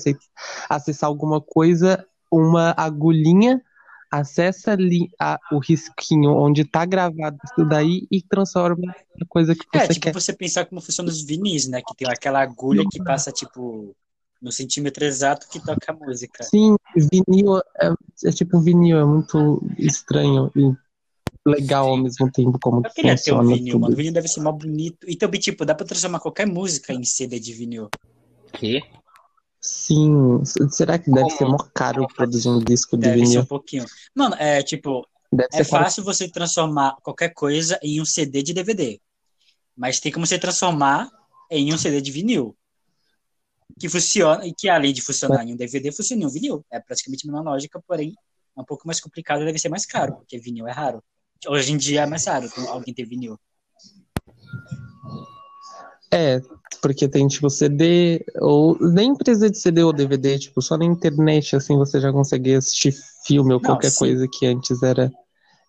[0.69, 3.62] acessar alguma coisa, uma agulhinha
[4.19, 8.86] acessa ali a- o risquinho onde tá gravado isso daí e transforma
[9.19, 10.13] na coisa que É, você tipo quer.
[10.13, 11.82] você pensar como funcionam os vinis, né?
[11.82, 13.95] Que tem aquela agulha que passa, tipo,
[14.41, 16.43] no centímetro exato que toca a música.
[16.43, 17.93] Sim, vinil é,
[18.26, 20.71] é tipo um vinil, é muito estranho e
[21.45, 22.04] legal ao Sim.
[22.04, 23.82] mesmo tempo como Eu queria ter um funciona vinil, tudo.
[23.82, 23.93] mano.
[23.93, 25.10] O vinil deve ser mó bonito.
[25.10, 27.89] E também, tipo, dá pra transformar qualquer música em CD de vinil.
[28.54, 28.82] Que?
[29.63, 31.38] Sim, será que deve Como?
[31.38, 33.41] ser mó caro produzir um disco de Deve ser vinil?
[33.41, 33.86] um pouquinho.
[34.13, 35.84] Mano, é tipo, Deve é ser caro.
[35.86, 38.99] fácil você transformar qualquer coisa em um CD de DVD.
[39.76, 41.10] Mas tem como você transformar
[41.49, 42.58] em um CD de vinil.
[43.80, 46.65] Que funciona, e que além de funcionar em um DVD, funciona em um vinil.
[46.69, 48.13] É praticamente a mesma lógica, porém
[48.56, 51.02] é um pouco mais complicado e deve ser mais caro, porque vinil é raro.
[51.47, 53.39] Hoje em dia é mais raro alguém ter vinil.
[56.13, 56.39] É,
[56.82, 61.56] porque tem tipo CD, ou nem precisa de CD ou DVD, tipo, só na internet
[61.56, 62.93] assim você já consegue assistir
[63.26, 63.99] filme ou Não, qualquer sim.
[63.99, 65.12] coisa que antes era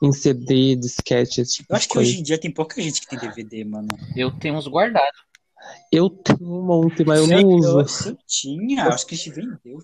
[0.02, 2.10] em CD, disquete, esse tipo Eu de acho que coisa.
[2.10, 3.88] hoje em dia tem pouca gente que tem DVD, mano.
[4.16, 5.18] Eu tenho uns guardados.
[5.90, 8.08] Eu tenho um monte, mas eu Sei- não uso.
[8.08, 9.78] eu, eu tinha, acho que a gente vendeu.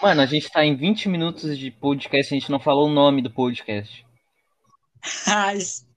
[0.00, 3.22] Mano, a gente tá em 20 minutos de podcast, a gente não falou o nome
[3.22, 4.04] do podcast.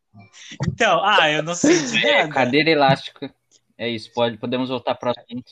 [0.68, 2.30] Então, ah, eu não sei de nada.
[2.30, 3.34] Cadeira elástica.
[3.78, 5.52] É isso, pode, podemos voltar para assunto.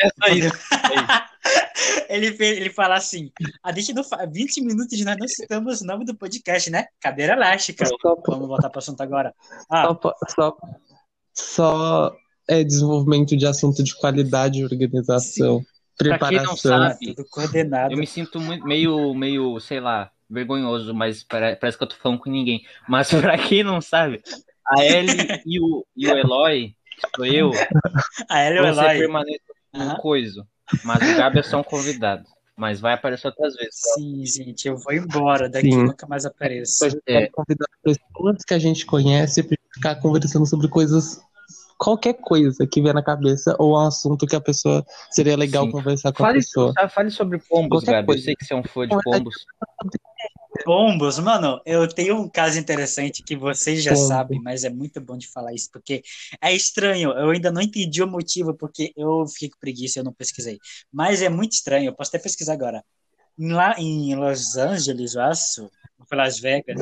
[0.00, 0.50] é só isso.
[2.08, 3.30] ele, ele fala assim:
[3.62, 4.26] a gente não fa...
[4.26, 6.86] 20 minutos nós não citamos o nome do podcast, né?
[7.00, 7.84] Cadeira elástica.
[7.86, 9.34] Só, Vamos voltar para o assunto agora.
[9.70, 10.56] Ah, só, só,
[11.34, 12.16] só
[12.48, 15.64] é desenvolvimento de assunto de qualidade, organização,
[15.96, 16.56] Pra quem não preparação.
[16.56, 17.92] sabe, tudo coordenado.
[17.92, 21.96] Eu me sinto muito, meio, meio, sei lá, vergonhoso, mas pare- parece que eu tô
[21.96, 22.64] falando com ninguém.
[22.88, 24.22] Mas pra quem não sabe,
[24.68, 27.50] a Ellie e o, e o Eloy, que sou eu,
[28.28, 28.98] A Ela e o você Eloy.
[28.98, 29.40] permanece
[29.72, 29.96] no Aham.
[29.96, 30.46] coiso.
[30.84, 32.24] Mas o Gabi é só um convidado.
[32.56, 33.74] Mas vai aparecer outras vezes.
[33.94, 35.84] Sim, gente, eu vou embora daqui, Sim.
[35.84, 36.84] nunca mais apareço.
[36.84, 37.28] A gente É.
[37.28, 41.18] convidar pessoas que a gente conhece pra ficar conversando sobre coisas,
[41.78, 45.72] qualquer coisa que vier na cabeça ou um assunto que a pessoa seria legal Sim.
[45.72, 46.74] conversar com Fale, a pessoa.
[46.90, 48.12] fale sobre pombos, Qualquer Gabi.
[48.12, 49.34] Eu sei que você é um fã de pombos.
[50.64, 54.06] Pombos, mano, eu tenho um caso interessante que vocês já Pombo.
[54.06, 56.02] sabem, mas é muito bom de falar isso, porque
[56.40, 60.12] é estranho, eu ainda não entendi o motivo, porque eu fiquei com preguiça eu não
[60.12, 60.58] pesquisei.
[60.92, 62.84] Mas é muito estranho, eu posso até pesquisar agora.
[63.38, 65.62] Lá em Los Angeles, eu acho,
[65.98, 66.78] ou foi Las Vegas,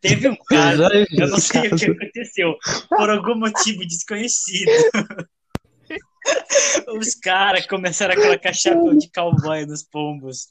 [0.00, 2.56] teve um caso, eu não sei o que aconteceu,
[2.88, 4.70] por algum motivo desconhecido.
[6.98, 10.48] Os caras começaram a colocar chapéu de cowboy nos pombos.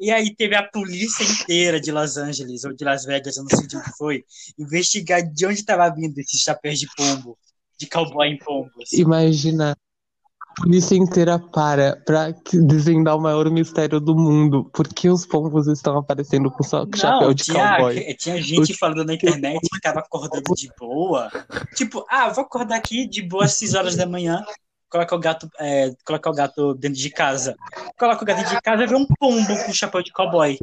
[0.00, 3.50] E aí teve a polícia inteira de Los Angeles, ou de Las Vegas, eu não
[3.56, 4.24] sei de onde foi,
[4.58, 7.36] investigar de onde estava vindo esses chapéus de pombo,
[7.78, 8.92] de cowboy em pombos.
[8.92, 14.68] Imagina a polícia inteira para pra que- desvendar o maior mistério do mundo.
[14.72, 18.14] Por que os pombos estão aparecendo com só- chapéu de tinha, cowboy?
[18.14, 21.30] tinha gente falando na internet que tava acordando de boa.
[21.76, 24.44] Tipo, ah, vou acordar aqui de boa às 6 horas da manhã.
[24.90, 27.56] Coloca o gato, é, coloca o gato dentro de casa.
[27.98, 30.58] Coloca o gato dentro de casa e vê um pombo com chapéu de cowboy.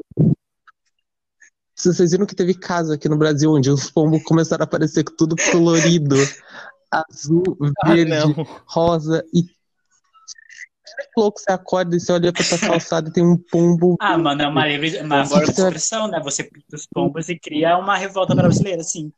[1.75, 5.35] Vocês viram que teve casa aqui no Brasil onde os pombos começaram a aparecer tudo
[5.51, 6.15] colorido,
[6.89, 8.47] azul, Ah, verde, não.
[8.65, 13.37] rosa e que louco, você acorda e você olha pra tua calçada e tem um
[13.37, 13.97] pombo.
[13.99, 16.19] Ah, mano, é uma livre, uma expressão, né?
[16.23, 19.11] Você pinta os pombos e cria uma revolta brasileira, assim.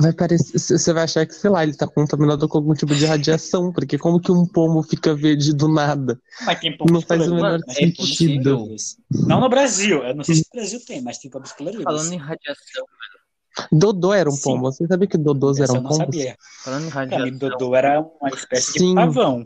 [0.00, 3.06] Vai parecer, você vai achar que, sei lá, ele tá contaminado com algum tipo de
[3.06, 6.20] radiação, porque como que um pombo fica verde do nada?
[6.44, 8.66] Mas tem Não faz o menor tem pombos sentido.
[9.28, 11.84] Não no Brasil, eu não sei se no Brasil tem, mas tem pombos coloridos.
[11.84, 12.84] Falando em radiação,
[13.70, 14.42] Dodô era um Sim.
[14.42, 14.72] pombo.
[14.72, 16.16] Você sabia que dodôs Essa eu eram não pombos?
[16.16, 16.36] sabia.
[16.64, 17.38] falando em mim, radiação.
[17.38, 18.88] Dodô era uma espécie Sim.
[18.88, 19.44] de pavão.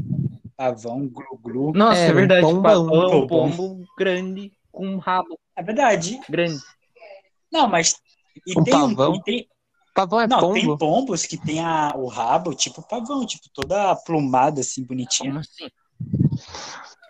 [0.56, 1.72] Pavão, glu-glu.
[1.74, 2.46] Nossa, é, Era um verdade.
[2.46, 2.62] pombão.
[2.62, 3.50] Pavão, é um Pombão.
[3.50, 6.18] pombo grande com um rabo É verdade.
[6.28, 6.62] grande.
[7.52, 7.94] Não, mas.
[8.46, 9.14] E Um tem pavão?
[9.14, 9.48] e tem-
[9.98, 10.54] Pavão é não, pombo?
[10.54, 15.30] tem pombos que tem a, o rabo tipo pavão, tipo toda plumada, assim, bonitinha.
[15.30, 15.68] Como assim?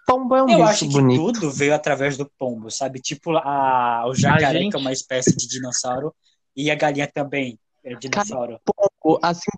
[0.06, 1.20] Pombo é um Eu acho que bonito.
[1.32, 2.98] tudo veio através do pombo, sabe?
[2.98, 6.14] Tipo a, o jacaré, gente- que é uma espécie de dinossauro,
[6.56, 8.58] e a galinha também é dinossauro.
[8.64, 9.50] Pombo, assim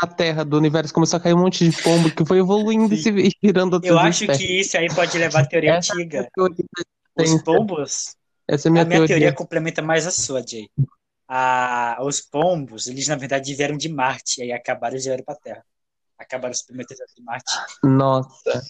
[0.00, 2.96] na Terra do universo começou a cair um monte de pombo que foi evoluindo e
[2.96, 3.02] Sim.
[3.02, 4.46] se e virando outras Eu acho espécies.
[4.46, 6.28] que isso aí pode levar a teoria Essa é a antiga.
[6.34, 6.64] teoria
[7.14, 8.16] da Os pombos
[8.48, 9.32] Essa é a A minha, minha teoria teoria.
[9.34, 10.68] complementa mais a sua, Jay.
[11.32, 15.34] A, os pombos, eles na verdade vieram de Marte, e aí acabaram e vieram para
[15.34, 15.64] a Terra.
[16.18, 17.52] Acabaram os primeiros de Marte.
[17.84, 18.60] Nossa.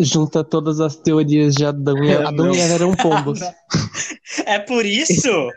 [0.00, 3.40] Junta todas as teorias de Adão e É, Adão e Eva eram pombos.
[4.46, 5.50] É por isso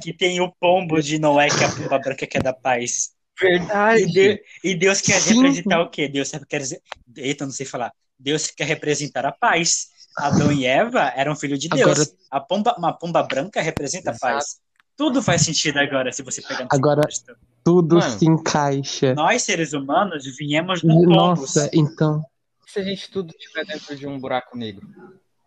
[0.00, 3.10] que tem o pombo de Noé, que é a pomba branca que é da paz.
[3.42, 4.06] E, Verdade.
[4.12, 5.34] de- e Deus quer Sim.
[5.42, 6.06] representar o quê?
[6.08, 6.80] Deus quer dizer.
[7.16, 7.90] Eita, não sei falar.
[8.16, 9.88] Deus quer representar a paz.
[10.16, 11.82] Adão e Eva eram filhos de Deus.
[11.90, 14.60] Agora- A pomba, uma pomba branca representa a paz.
[15.00, 17.34] Tudo faz sentido agora, se você pegar no Agora- contexto.
[17.64, 18.18] Tudo Mano.
[18.18, 19.14] se encaixa.
[19.14, 21.16] Nós, seres humanos, viemos do pombos.
[21.16, 22.22] Nossa, então.
[22.66, 24.86] Se a gente tudo estiver dentro de um buraco negro?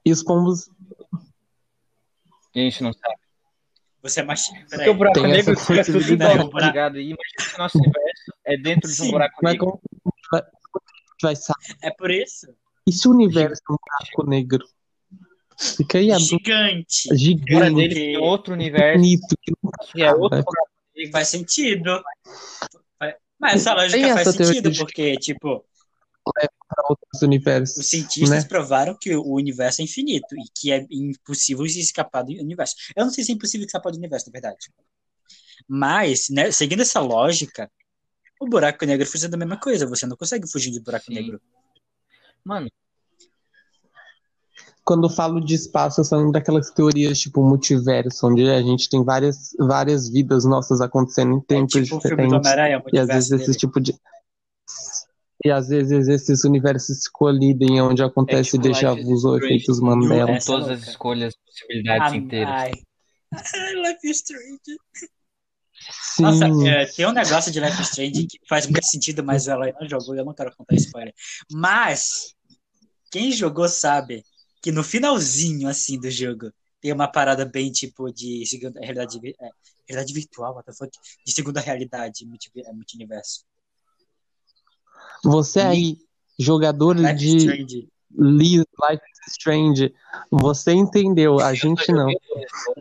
[0.04, 0.72] E os pombos.
[2.56, 3.14] E a gente não sabe.
[4.02, 4.44] Você é mais.
[4.72, 6.18] Porque o buraco Tem negro fica tudo
[6.50, 6.98] tá ligado?
[6.98, 9.80] E imagina se o nosso universo é dentro de Sim, um buraco Mas negro.
[10.32, 11.78] vai, gente vai saber?
[11.84, 12.48] É por isso.
[12.88, 14.66] E se o universo é um buraco negro?
[15.78, 17.08] Fica aí a Gigante.
[17.08, 19.54] Fora gigante, dele tem outro universo, bonito, que
[19.92, 21.12] que é outro negro.
[21.12, 22.04] Faz sentido.
[23.40, 25.66] Mas essa lógica faz essa teoria sentido, de- porque, tipo,
[26.24, 27.78] para outros universos.
[27.78, 28.48] os cientistas né?
[28.48, 32.76] provaram que o universo é infinito e que é impossível se escapar do universo.
[32.96, 34.70] Eu não sei se é impossível escapar do universo, na verdade.
[35.68, 37.70] Mas, né, seguindo essa lógica,
[38.40, 39.88] o buraco negro funciona da mesma coisa.
[39.88, 41.14] Você não consegue fugir do buraco Sim.
[41.14, 41.42] negro.
[42.44, 42.70] Mano,
[44.86, 49.04] Quando eu falo de espaço, eu falo daquelas teorias tipo multiverso, onde a gente tem
[49.04, 52.92] várias, várias vidas nossas acontecendo em É tempos tipo o filme do diferentes.
[52.92, 53.58] E às vezes multiverso esse dele.
[53.60, 53.96] tipo de.
[55.46, 59.38] E às vezes esses universos se colidem, onde acontece tipo déjà Life is vu ou
[59.38, 60.32] efeitos com Mandela.
[60.32, 62.54] É todas as escolhas, possibilidades Ah, inteiras.
[62.54, 62.72] ai.
[63.90, 64.60] Life is Strange.
[66.02, 69.48] Sim, Nossa, é, tem um negócio de Life is Strange que faz muito sentido, mas
[69.48, 71.14] ela não jogou e eu não quero contar spoiler.
[71.52, 72.34] Mas,
[73.12, 74.24] quem jogou sabe
[74.64, 79.50] que no finalzinho, assim, do jogo, tem uma parada bem, tipo, de segunda realidade, é,
[79.88, 80.90] realidade virtual, what the fuck?
[81.26, 83.44] De segunda realidade, multi, é, multiverso.
[85.24, 85.98] você aí,
[86.40, 87.90] jogador Life de Strange.
[88.16, 89.94] Li- Life is Strange,
[90.30, 92.08] você entendeu, a gente não.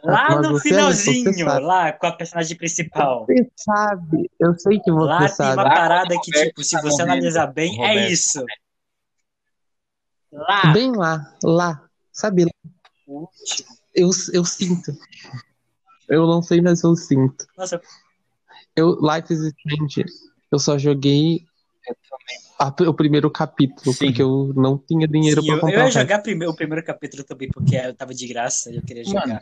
[0.05, 3.25] Lá Mas no você- finalzinho, você lá com a personagem principal.
[3.27, 5.63] Você sabe, eu sei que você Lá tem sabe.
[5.63, 8.13] uma parada que, tipo, se você analisar bem, é Roberto.
[8.13, 8.45] isso.
[10.33, 12.47] Lá, Bem lá, lá, sabe?
[13.07, 13.69] último.
[13.95, 14.93] Eu, eu sinto.
[16.09, 17.47] Eu não sei, mas eu sinto.
[17.57, 17.81] Nossa,
[18.75, 20.05] Eu, Life is Strange,
[20.51, 21.45] eu só joguei
[22.59, 24.07] a- o primeiro capítulo, Sim.
[24.07, 25.85] porque eu não tinha dinheiro Sim, pra eu, eu comprar.
[25.85, 29.05] ia jogar prime- o primeiro capítulo também, porque eu tava de graça e eu queria
[29.05, 29.27] jogar.
[29.29, 29.41] Mano.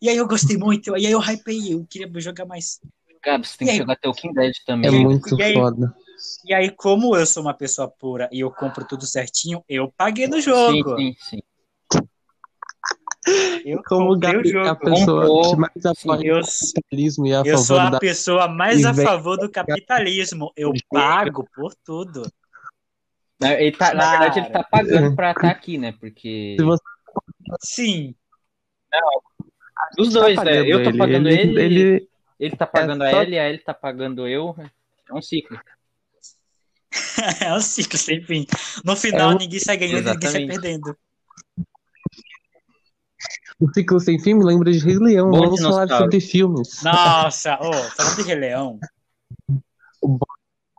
[0.00, 2.80] E aí eu gostei muito, e aí eu hypei, eu queria jogar mais.
[3.24, 3.78] Gabi, você tem E que aí?
[3.78, 4.90] jogar The Walking Dead É também.
[4.90, 5.94] Aí- muito e aí- foda.
[6.44, 10.26] E aí, como eu sou uma pessoa pura e eu compro tudo certinho, eu paguei
[10.26, 10.96] no Sim, jogo.
[10.96, 11.40] sim, sim.
[13.64, 14.80] Eu Como o o Gabi é a jogo.
[14.80, 15.56] pessoa Comprou.
[15.56, 16.42] mais apoia Eu, o
[16.74, 17.98] capitalismo e é a eu sou favor a da.
[17.98, 20.52] pessoa mais a favor do capitalismo.
[20.54, 22.22] Eu pago por tudo.
[23.42, 25.92] Ele tá, Na verdade, ele tá pagando pra estar aqui, né?
[25.98, 26.56] Porque.
[26.58, 26.82] Se você
[27.62, 28.14] Sim.
[29.96, 30.72] Dos tá dois, pagando né?
[30.72, 33.48] Eu tô ele, pagando ele, ele, ele- ele tá pagando é a só- Ellie, a
[33.48, 34.54] Ellie tá pagando eu.
[35.08, 35.58] É um ciclo.
[37.40, 38.46] É um ciclo sem fim.
[38.84, 40.60] No final, É um- ninguém sai ganhando e ninguém sai Exatamente.
[40.60, 40.96] perdendo.
[43.60, 45.30] O ciclo sem fim me lembra de Rei Leão.
[45.30, 46.82] Bom Vamos falar sobre filmes.
[46.82, 48.78] Nossa, ô, falando de Rei Leão,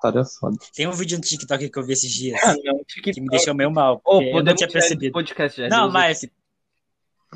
[0.03, 0.49] Olha só.
[0.73, 3.53] tem um vídeo no TikTok que eu vi esses dias Ah, não, que me deixou
[3.55, 4.01] meio mal.
[4.05, 5.13] Eu não tinha percebido.
[5.13, 5.67] podcast já.
[5.69, 6.25] Não, mas-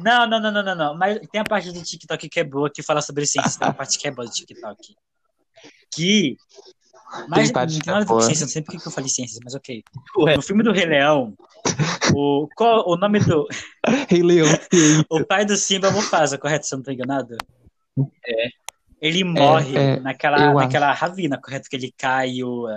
[0.03, 0.97] Não, não, não, não, não, não.
[0.97, 3.59] Mas tem a parte do TikTok que é boa, que fala sobre ciência.
[3.59, 4.95] Tem uma parte que é boa do TikTok.
[5.93, 6.37] Que.
[7.27, 8.21] Mas Tem parte não que tem nada a ver é com boa.
[8.21, 9.83] ciência, não sei por que que eu falei ciências, mas ok.
[10.19, 10.35] Ué.
[10.35, 11.33] No filme do Rei Leão,
[12.13, 13.47] o, qual, o nome do.
[14.09, 14.47] Rei Leão.
[15.09, 16.67] O pai do Simba é Mufasa, correto?
[16.67, 17.35] Se eu não tô enganado?
[18.25, 18.49] É.
[19.01, 21.69] Ele morre é, naquela, eu naquela ravina, correto?
[21.69, 22.67] Que ele cai e o.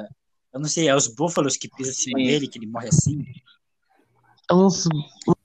[0.53, 3.25] Eu não sei, é os búfalos que pisam em cima dele, que ele morre assim.
[4.51, 4.87] É uns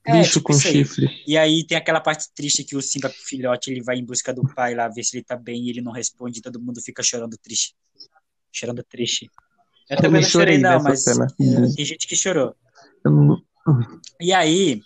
[0.08, 1.22] É, bicho tipo com chifre.
[1.26, 4.42] E aí tem aquela parte triste que o Simba filhote, ele vai em busca do
[4.54, 7.02] pai lá, ver se ele tá bem, e ele não responde, e todo mundo fica
[7.02, 7.74] chorando triste.
[8.52, 9.30] Chorando triste.
[9.90, 11.26] Eu Eu também não chorei, chorei não, mas cena.
[11.36, 12.54] tem gente que chorou.
[13.04, 13.42] Não-
[14.20, 14.80] E aí,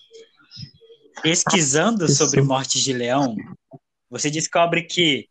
[1.22, 2.16] pesquisando Isso.
[2.16, 3.36] sobre mortes de leão,
[4.10, 5.28] você descobre que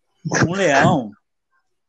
[0.47, 1.11] um leão,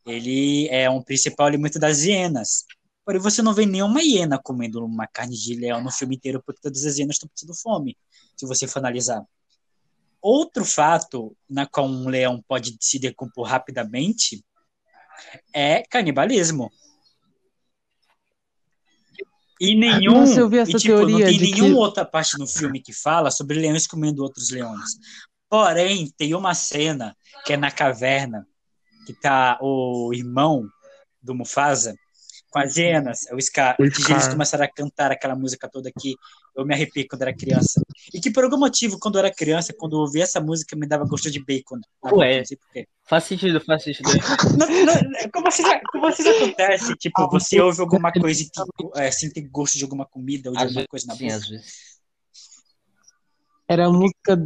[0.06, 2.64] ele é um principal alimento das hienas.
[3.04, 6.60] Porém, você não vê nenhuma hiena comendo uma carne de leão no filme inteiro, porque
[6.60, 7.96] todas as hienas estão passando fome,
[8.36, 9.24] se você for analisar.
[10.20, 14.44] Outro fato na qual um leão pode se decompor rapidamente
[15.52, 16.70] é canibalismo.
[19.60, 20.20] E nenhum.
[20.20, 22.46] Nossa, eu vi essa e, tipo, não teoria tem de nenhuma que- outra parte no
[22.46, 24.90] filme que fala sobre leões comendo outros leões.
[25.48, 28.46] Porém, tem uma cena que é na caverna,
[29.06, 30.66] que tá o irmão
[31.20, 31.94] do Mufasa
[32.52, 35.90] com as hienas, é o Scar, O que eles começaram a cantar aquela música toda
[35.90, 36.14] que
[36.54, 37.80] eu me arrepiei quando era criança.
[38.12, 40.86] E que por algum motivo, quando eu era criança, quando eu ouvia essa música, me
[40.86, 41.80] dava gosto de bacon.
[42.02, 42.38] boca, Ué.
[42.40, 42.86] Não sei porquê.
[43.08, 44.08] Faz sentido, faz sentido.
[44.58, 46.94] Não, não, como, assim, como assim acontece?
[46.96, 48.60] Tipo, você ouve alguma coisa e que,
[49.00, 51.36] é, sente gosto de alguma comida ou de Às alguma coisa na sim, boca?
[51.36, 51.92] às vezes.
[53.68, 54.36] Era a música.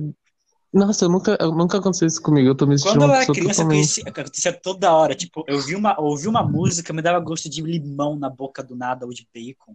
[0.76, 2.48] Nossa, eu nunca, eu nunca aconteceu isso comigo.
[2.50, 4.00] Eu tô me sentindo Quando eu era criança, totalmente.
[4.00, 5.14] acontecia, acontecia toda hora.
[5.14, 8.76] Tipo, eu vi uma, ouvi uma música, me dava gosto de limão na boca do
[8.76, 9.74] nada, ou de bacon.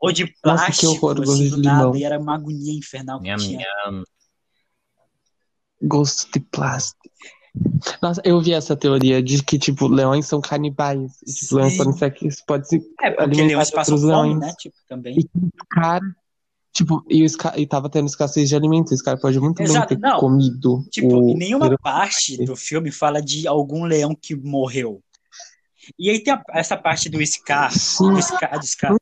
[0.00, 1.82] Ou de Nossa, que plástico, horror, gosto assim, de do nada.
[1.82, 1.96] limão.
[1.96, 3.66] E era uma agonia infernal que Nham, tinha.
[3.86, 4.02] nham.
[5.82, 6.98] Gosto de plástico.
[8.00, 11.20] Nossa, eu vi essa teoria de que, tipo, leões são canibais.
[11.26, 11.78] E, tipo, leões Sim.
[11.78, 14.38] podem ser que isso pode se É, porque leões passam fome, leões.
[14.40, 14.54] né?
[14.58, 15.18] Tipo, também.
[15.18, 15.28] E
[15.70, 16.04] cara,
[16.78, 18.92] tipo, e, o Scar, e tava tendo escassez de alimentos.
[18.92, 20.20] Esse cara pode muito Exato, bem ter não.
[20.20, 21.36] comido Tipo, o.
[21.36, 25.02] nenhuma parte do filme fala de algum leão que morreu.
[25.98, 28.12] E aí tem a- essa parte do Scar, Sim.
[28.12, 28.94] do Scar, do Scar.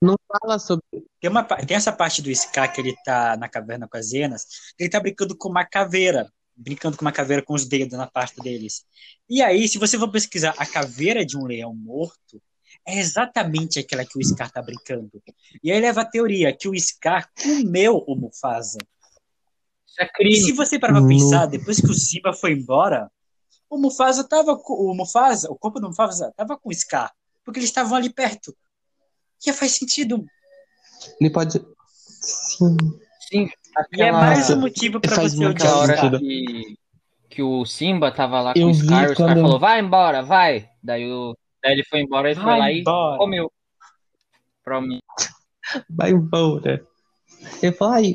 [0.00, 0.84] Não fala sobre.
[1.20, 4.82] Tem, uma, tem essa parte do Scar que ele tá na caverna com as que
[4.82, 6.30] ele tá brincando com uma caveira.
[6.54, 8.84] Brincando com uma caveira com os dedos na parte deles.
[9.28, 12.42] E aí, se você for pesquisar a caveira de um leão morto,
[12.86, 15.10] é exatamente aquela que o Scar tá brincando.
[15.62, 18.78] E aí leva a teoria que o Scar comeu o Mufasa.
[19.86, 23.10] Isso é E se você parar pra pensar, depois que o Simba foi embora,
[23.68, 27.12] o Mufasa tava com o Mufasa, o corpo do Mufasa tava com o Scar,
[27.44, 28.54] porque eles estavam ali perto.
[29.46, 30.24] E faz sentido.
[31.20, 31.58] Ele pode.
[32.20, 32.76] Sim.
[33.28, 36.18] Sim, E é aquela, mais um motivo pra faz você odiar aquela hora sentido.
[36.20, 36.78] que,
[37.30, 40.22] que o Simba tava lá Eu com o Scar, o Scar quando- falou, vai embora,
[40.22, 40.68] vai.
[40.82, 43.14] Daí, o, daí ele foi embora e foi Vai lá embora.
[43.14, 43.52] e comeu.
[44.64, 45.00] Pra mim.
[45.88, 46.84] Vai embora.
[47.62, 48.14] Ele falou, ai,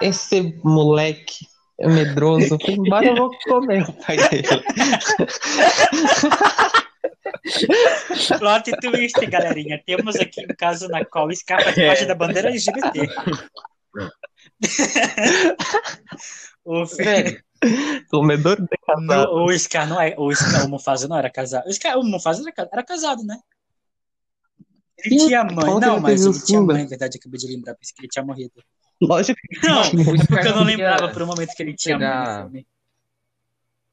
[0.00, 1.46] esse moleque
[1.78, 2.58] é medroso.
[2.60, 4.48] Foi embora, eu vou comer o pai dele.
[8.38, 9.82] Plot twist, galerinha.
[9.84, 13.08] Temos aqui um caso na qual o Scar faz parte da bandeira LGBT.
[16.64, 17.42] o, Velho,
[18.10, 19.32] Comedor de casado.
[19.34, 20.14] no- o Scar não é.
[20.18, 21.66] O, Scar, o Mufasa não era casado.
[21.68, 23.38] O, Scar, o Mufasa era, era casado, né?
[24.98, 25.80] Ele Sim, tinha mãe.
[25.80, 26.74] Não, mas ele tinha Simba?
[26.74, 28.52] mãe, na verdade, acabei de lembrar, pensei que ele tinha morrido.
[29.00, 32.06] Lógico que Não, é porque eu não lembrava por um momento que ele tinha mãe
[32.08, 32.66] pegar- filme.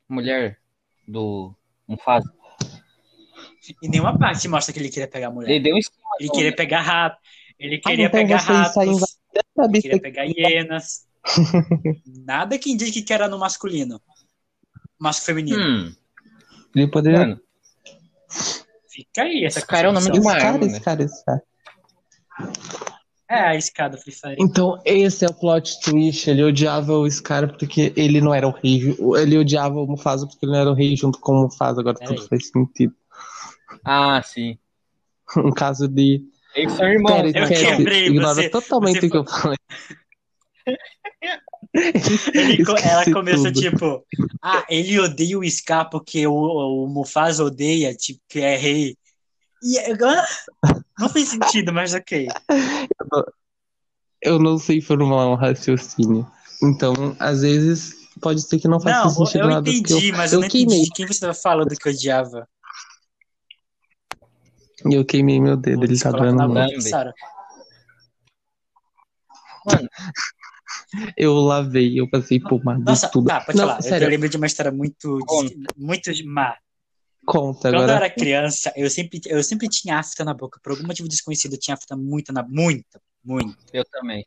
[0.08, 0.60] mulher
[1.08, 1.54] do
[1.88, 2.32] Mufasa.
[3.82, 5.50] Em nenhuma parte mostra que ele queria pegar a mulher.
[5.52, 6.04] Ele deu um esquema.
[6.20, 7.18] Ele queria pegar rato.
[7.58, 8.76] Ele Ah, queria então pegar ratos.
[9.56, 11.08] da Ele queria pegar hienas.
[12.26, 14.02] Nada que indique que era no masculino.
[15.00, 15.60] Masco feminino.
[15.62, 15.94] Hum,
[16.76, 17.20] Ele poderia.
[17.20, 17.42] mano,
[18.90, 20.80] Fica aí essa Esse cara é o nome de uma Esse cara, arma, esse né?
[20.82, 21.44] cara, esse cara.
[23.30, 24.36] É a escada Free Fire.
[24.40, 26.28] Então, esse é o plot twist.
[26.30, 28.96] Ele odiava o Scar porque ele não era o rei.
[29.22, 31.80] Ele odiava o Mufasa porque ele não era o rei junto com o Mufasa.
[31.80, 32.28] Agora tudo Peraí.
[32.28, 32.94] faz sentido.
[33.86, 34.58] Ah, sim.
[35.38, 36.24] Um caso de.
[36.56, 37.32] Eles são irmãos.
[37.32, 39.58] Pera, eu quebrei ignora você- totalmente você o que eu falei.
[42.34, 43.60] Ele ela começa tudo.
[43.60, 44.06] tipo,
[44.42, 48.98] ah, ele odeia o Scar porque o, o Mufasa odeia, tipo, que é rei.
[49.62, 50.26] E agora
[50.98, 52.28] não fez sentido, mas ok.
[54.22, 56.26] Eu não sei formular um raciocínio.
[56.62, 59.70] Então, às vezes, pode ser que não faça Não, sentido eu nada.
[59.70, 60.84] entendi, mas eu, eu não entendi queimei.
[60.86, 62.48] de quem você estava falando que odiava.
[64.90, 66.74] E eu queimei meu dedo, ele Putz, tá doendo muito.
[69.66, 69.90] Mano,
[71.16, 73.28] Eu lavei, eu passei pomada Nossa, tudo.
[73.28, 73.78] tá, pode Não, falar.
[73.80, 74.06] Eu- sério.
[74.06, 75.56] Eu lembro de uma história muito, Conta.
[75.78, 76.58] muito má.
[77.26, 78.06] Conta Quando eu agora.
[78.06, 80.60] era criança, eu sempre, eu sempre tinha afta na boca.
[80.64, 83.58] Por algum motivo desconhecido, eu tinha afta muito na muita, muito.
[83.72, 84.24] eu também.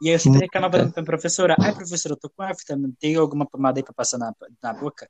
[0.00, 1.56] E aí eu sempre reclamava pra professora.
[1.60, 4.32] Ai, professora, eu tô com afta, tem alguma pomada aí pra passar na,
[4.62, 5.08] na boca?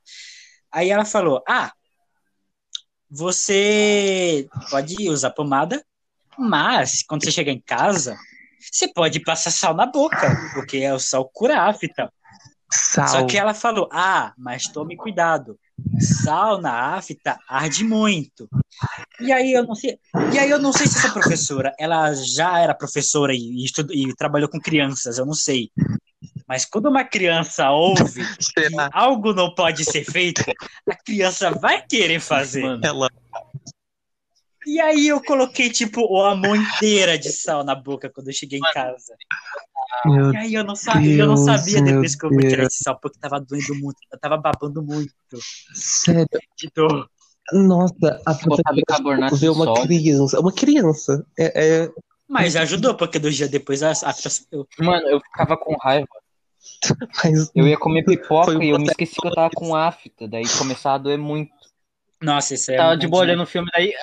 [0.71, 1.71] Aí ela falou, ah,
[3.09, 5.83] você pode usar pomada,
[6.37, 8.17] mas quando você chegar em casa,
[8.71, 12.11] você pode passar sal na boca, porque é o sal cura a afta.
[12.71, 13.07] Sal.
[13.07, 15.59] Só que ela falou: Ah, mas tome cuidado.
[15.99, 18.49] Sal na afta arde muito.
[19.19, 19.99] E aí eu não sei.
[20.33, 24.13] E aí eu não sei se essa professora, ela já era professora e, estu- e
[24.15, 25.69] trabalhou com crianças, eu não sei.
[26.47, 30.43] Mas quando uma criança ouve que algo não pode ser feito,
[30.89, 32.61] a criança vai querer fazer.
[32.63, 33.09] Mano, Ela.
[34.65, 38.59] E aí eu coloquei, tipo, a mão inteira de sal na boca quando eu cheguei
[38.59, 39.15] em casa.
[40.05, 42.61] Meu E aí eu não, sa eu não Deus, sabia depois que eu vou tirar
[42.61, 42.73] Deus.
[42.73, 45.13] esse sal, porque tava doendo muito, eu tava babando muito
[45.73, 46.27] Sério.
[46.57, 47.09] de dor.
[47.51, 49.83] Nossa, a vê de uma sódio.
[49.85, 50.39] criança.
[50.39, 51.25] Uma criança.
[51.37, 51.91] É, é-
[52.27, 54.65] Mas ajudou, porque dois dias depois a afta sumiu.
[54.79, 56.07] Mano, eu ficava com raiva.
[57.23, 60.27] mas Eu ia comer pipoca e eu me esqueci que eu tava com afta.
[60.27, 61.51] Daí começava a doer muito.
[62.23, 62.77] Nossa, isso é.
[62.77, 63.93] tava de boa olhando o filme, daí.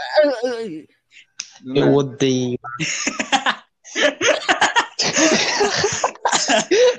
[1.74, 2.58] Eu odeio.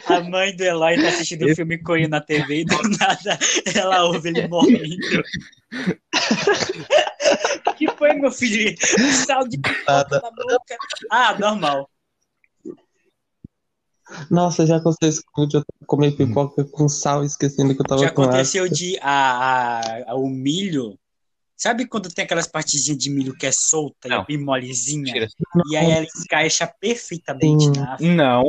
[0.07, 3.37] A mãe do Eloy tá assistindo o filme Coelho na TV e do nada
[3.75, 4.95] ela ouve ele morrendo.
[7.67, 8.75] O que foi, meu filho?
[9.25, 10.77] Sal de pipoca na boca.
[11.09, 11.89] Ah, normal.
[14.29, 18.11] Nossa, já aconteceu comigo de eu comer pipoca com sal, esquecendo que eu tava Já
[18.11, 18.75] com aconteceu ácido.
[18.77, 20.97] de a, a- a- o milho.
[21.61, 24.23] Sabe quando tem aquelas partezinhas de milho que é solta Não.
[24.23, 25.27] e bem molezinha?
[25.69, 27.71] E aí ela encaixa perfeitamente Sim.
[27.75, 28.03] na afta.
[28.03, 28.43] Não.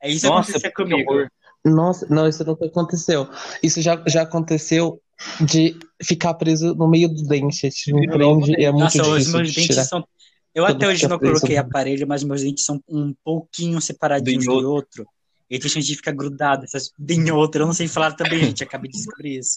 [0.00, 1.10] É isso que Nossa, aconteceu que comigo.
[1.12, 1.28] horror.
[1.64, 3.28] Nossa, não, isso nunca aconteceu.
[3.60, 5.02] Isso já, já aconteceu
[5.40, 7.68] de ficar preso no meio do dente.
[7.70, 9.84] Tipo, me prende e é muito Nossa, os difícil meus de dentes tirar.
[9.86, 10.08] são.
[10.54, 11.34] Eu até hoje fica não preso.
[11.40, 15.04] coloquei aparelho, mas meus dentes são um pouquinho separadinhos Do do outro.
[15.50, 17.62] E tem chance de ficar grudado, essas em outro.
[17.62, 18.62] Eu não sei falar também, gente.
[18.62, 19.56] Acabei de descobrir isso.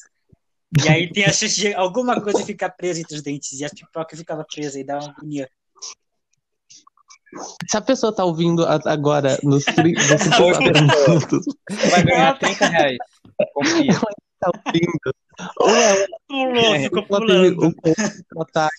[0.86, 3.60] E aí tem a chance de alguma coisa ficar presa entre os dentes.
[3.60, 5.50] E a pipoca ficava presa e dá uma agonia.
[7.70, 11.46] Se a pessoa tá ouvindo agora nos, tri- nos 54 minutos,
[11.92, 12.98] Vai ganhar 30 reais.
[13.54, 14.00] Confia.
[14.40, 15.14] tá ouvindo,
[15.60, 17.76] ou ela Pulou, É, ficou ela tem pulando.
[18.36, 18.76] o ataque,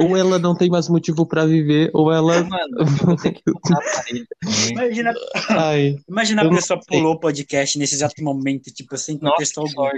[0.00, 2.42] ou ela não tem mais motivo pra viver, ou ela.
[2.44, 4.70] Mano, eu vou ter que botar aparelho também.
[4.72, 5.14] Imagina,
[5.50, 9.88] Ai, imagina Eu a pessoa pulou o podcast nesse exato momento, tipo, sem contexto algum.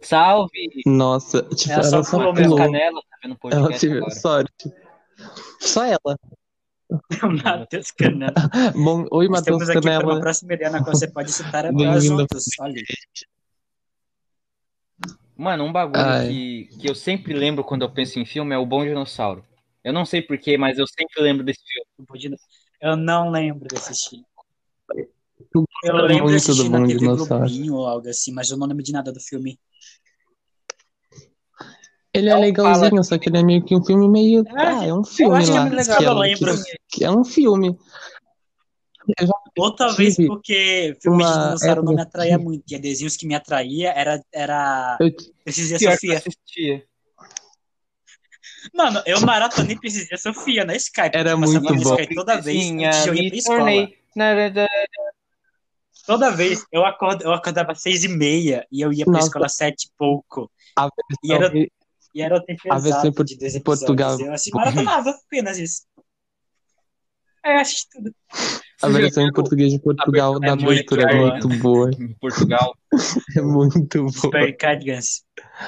[0.00, 0.50] Salve!
[0.86, 2.58] nossa, tipo, Ela ela, só pulou Minhas pulou.
[2.64, 4.14] canelas, tá vendo o Ela podcast teve agora.
[4.14, 4.72] sorte.
[5.60, 6.18] Só ela.
[7.44, 8.32] Matheus Canela.
[8.74, 10.20] Bom, oi, Matheus Estamos aqui para uma Canela.
[10.20, 12.00] próxima ideia na qual você pode citar a Bem-vindo.
[12.00, 12.46] juntos.
[12.60, 12.80] Olha.
[15.38, 16.26] Mano, um bagulho Ai.
[16.28, 19.44] que, que eu sempre lembro quando eu penso em filme é o Bom Dinossauro.
[19.84, 22.36] Eu não sei porquê, mas eu sempre lembro desse filme.
[22.82, 24.24] Eu não lembro desse filme.
[25.54, 27.44] Eu Eu lembro de muito assistir do na Bom TV Dinossauro.
[27.44, 29.56] Globinho ou algo assim, mas eu não lembro de nada do filme.
[32.12, 34.42] Ele é Não legalzinho, fala- só que ele é meio que um filme meio.
[34.48, 35.60] Ah, é um filme acho que é lá.
[35.66, 36.54] muito legal, que eu ela- lembro.
[36.64, 37.78] que- que é um filme.
[39.18, 42.64] Eu já Ou talvez tive porque filmes de uma dinossauro não me atraía muito.
[42.70, 46.18] E desenhos que me atraía era, era eu- que Sofia.
[46.18, 46.84] assistia.
[48.74, 51.16] Mano, eu maratonei Precisa Sofia na Skype.
[51.16, 51.94] Era passava muito bom.
[51.94, 52.72] Skype toda vez de
[53.08, 53.88] eu me pra escola.
[56.06, 59.26] Toda vez eu, acordo, eu acordava às seis e meia e eu ia pra Nossa.
[59.26, 60.50] escola às sete e pouco.
[60.76, 60.88] A
[61.22, 61.52] E era,
[62.14, 64.18] e era o tempo A versão de 10 em Portugal.
[64.20, 65.82] Eu assim, maratonava apenas isso.
[67.44, 68.14] Aí eu assisti tudo.
[68.80, 71.90] A versão em português de Portugal da é muito abertura é muito boa.
[71.98, 72.74] Em Portugal.
[73.36, 74.12] É muito boa.
[74.12, 75.24] Super Cardigans.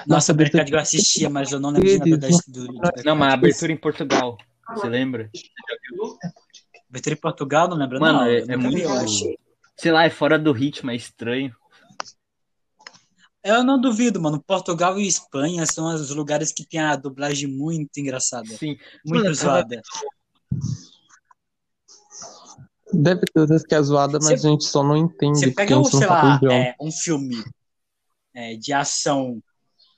[0.07, 3.17] Nossa, abertura- Cardigans eu assistia, mas eu não lembro de nada da, do, do Não,
[3.17, 4.39] mas a abertura em Portugal.
[4.75, 5.29] Você lembra?
[6.89, 8.27] Abertura em Portugal, não lembro Mano, não.
[8.27, 8.89] é, é vi, muito.
[9.77, 11.53] Sei lá, é fora do ritmo, é estranho.
[13.43, 14.43] Eu não duvido, mano.
[14.47, 18.47] Portugal e Espanha são os lugares que tem a dublagem muito engraçada.
[18.49, 18.77] Sim.
[19.05, 19.83] Muito Mano, eu tava- zoada.
[22.93, 25.39] Deve ter outras que é zoada, mas Você- a gente só não entende.
[25.39, 27.45] Você pega, um, não sei sabe lá, é, um filme
[28.35, 29.43] é, de ação.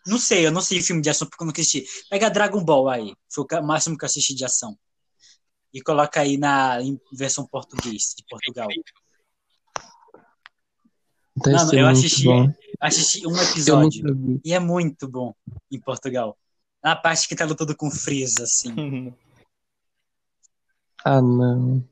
[0.07, 1.84] Não sei, eu não sei filme de ação porque eu nunca assisti.
[2.11, 3.14] Pega Dragon Ball aí.
[3.32, 4.76] Foi o máximo que eu assisti de ação.
[5.72, 8.68] E coloca aí na em versão português de Portugal.
[11.36, 12.53] Deve Mano, ser eu assisti, bom.
[12.80, 14.40] assisti um episódio.
[14.45, 15.34] E é muito bom
[15.70, 16.36] em Portugal.
[16.82, 19.14] Na parte que tá lutando com Freeza, assim.
[21.05, 21.84] Ah, não.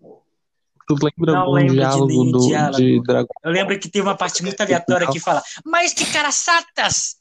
[0.95, 2.77] Tu lembra Não de diálogo nenhum do, diálogo.
[2.79, 7.17] de Dragon Eu lembro que tem uma parte muito aleatória que fala, mas que caraçatas!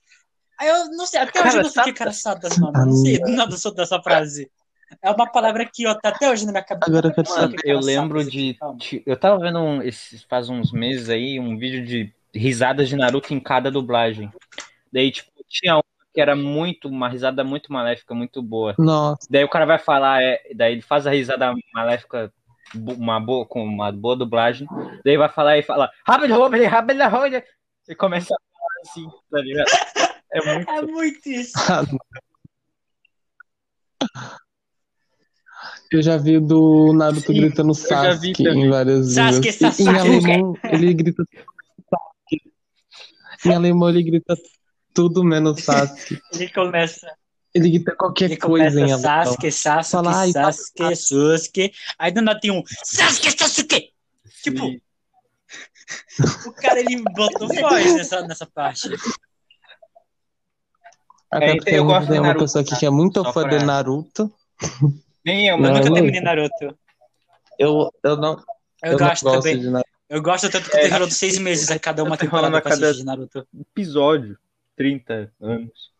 [0.59, 2.77] Aí eu não sei, até hoje eu não sei o que é caraçatas, mano.
[2.77, 4.49] Eu não sei, nada eu sou dessa frase.
[5.01, 6.89] É uma palavra que ó, tá até hoje na minha cabeça.
[6.89, 8.57] Agora eu quero Mano, que eu lembro de.
[8.75, 12.95] de- Eu tava vendo um, esses, faz uns meses aí um vídeo de risadas de
[12.95, 14.31] Naruto em cada dublagem.
[14.91, 18.73] Daí, tipo, tinha uma que era muito, uma risada muito maléfica, muito boa.
[18.77, 22.33] Nossa, Daí o cara vai falar, é, daí ele faz a risada maléfica,
[22.75, 24.67] uma boa, com uma boa dublagem.
[25.03, 27.43] Daí vai falar e fala, rápido, rápido, rápido, rápido.
[27.87, 29.67] E começa a falar assim, tá ligado?
[30.31, 30.69] É muito.
[30.71, 31.53] É muito isso.
[35.91, 39.79] Eu já vi do Naruto Sim, gritando Sasuke em várias Sasuke, línguas.
[39.79, 39.97] E Em Sasuke.
[39.97, 41.23] alemão, ele grita
[41.89, 42.53] Sasuke.
[43.45, 44.35] Em alemão, ele grita
[44.93, 46.21] tudo menos Sasuke.
[46.33, 47.07] Ele começa,
[47.53, 48.97] Ele grita qualquer ele coisa em.
[48.97, 51.73] Sasuke, Sasuke, Fala, ai, Sasuke, Sasuke.
[51.97, 53.91] Aí do nada tem um Sasuke, Sasuke.
[54.43, 54.81] Tipo, Sim.
[56.47, 58.87] o cara ele botou voz nessa, nessa parte.
[61.31, 62.77] Até É, porque eu gosto tem uma Naruto, pessoa aqui tá?
[62.79, 64.33] que é muito Só fã pra- de Naruto.
[65.25, 65.75] Nem eu, Não, mano.
[65.77, 65.93] Nunca não.
[65.95, 66.77] terminei Naruto.
[67.57, 68.33] Eu, eu não,
[68.83, 69.59] Eu, eu não gosto gosto também.
[69.59, 69.89] de Naruto.
[70.09, 72.87] Eu gosto tanto que eu É, tenho seis meses a cada uma temporada pra cada-
[72.87, 73.47] assistir Naruto.
[73.59, 74.37] Episódio,
[74.75, 75.91] 30 anos.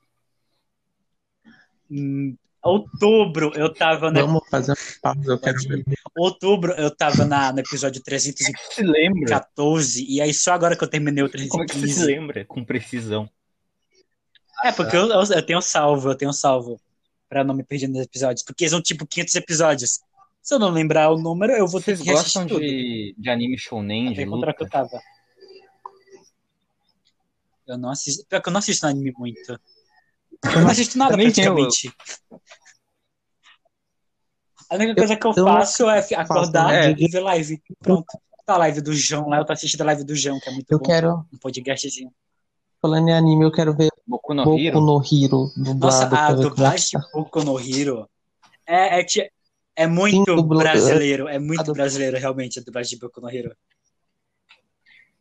[2.62, 4.78] Outubro eu tava na Vamos fazer uma
[5.14, 5.86] pausa, eu quero ver.
[6.18, 9.48] outubro eu tava na, no episódio Como é 314 que se lembra?
[10.08, 12.06] e aí só agora que eu terminei o Como é que você se 315.
[12.06, 13.30] lembra com precisão?
[14.66, 16.80] É, porque eu, eu, eu tenho salvo, eu tenho salvo
[17.30, 20.00] pra não me perder nos episódios, porque são tipo 500 episódios.
[20.42, 22.60] Se eu não lembrar o número, eu vou ter Vocês que gostam tudo.
[22.60, 24.78] de, de anime shounen, Até de encontrar que eu luta?
[24.80, 25.02] tava.
[27.68, 28.26] Eu não assisto.
[28.28, 29.60] Pior que eu não assisto anime muito.
[30.44, 31.18] Eu não assisto nada eu.
[31.18, 31.94] praticamente.
[34.70, 36.92] A única coisa que eu, eu faço é acordar É.
[36.98, 37.62] e ver live.
[37.80, 38.06] Pronto.
[38.46, 40.52] Tá a live do João lá, eu tô assistindo a live do João, que é
[40.54, 40.86] muito Eu bom.
[40.86, 42.12] quero, Um podcastzinho.
[42.82, 44.82] falando em anime, eu quero ver Boku no Boku Hero?
[44.82, 46.16] no Nossa, dublado.
[46.16, 48.10] a como é dublagem de Boku no Hero
[48.66, 49.06] é, é,
[49.76, 51.28] é muito Sim, brasileiro.
[51.28, 53.56] É muito brasileiro, realmente, a dublagem de Boku no Hero.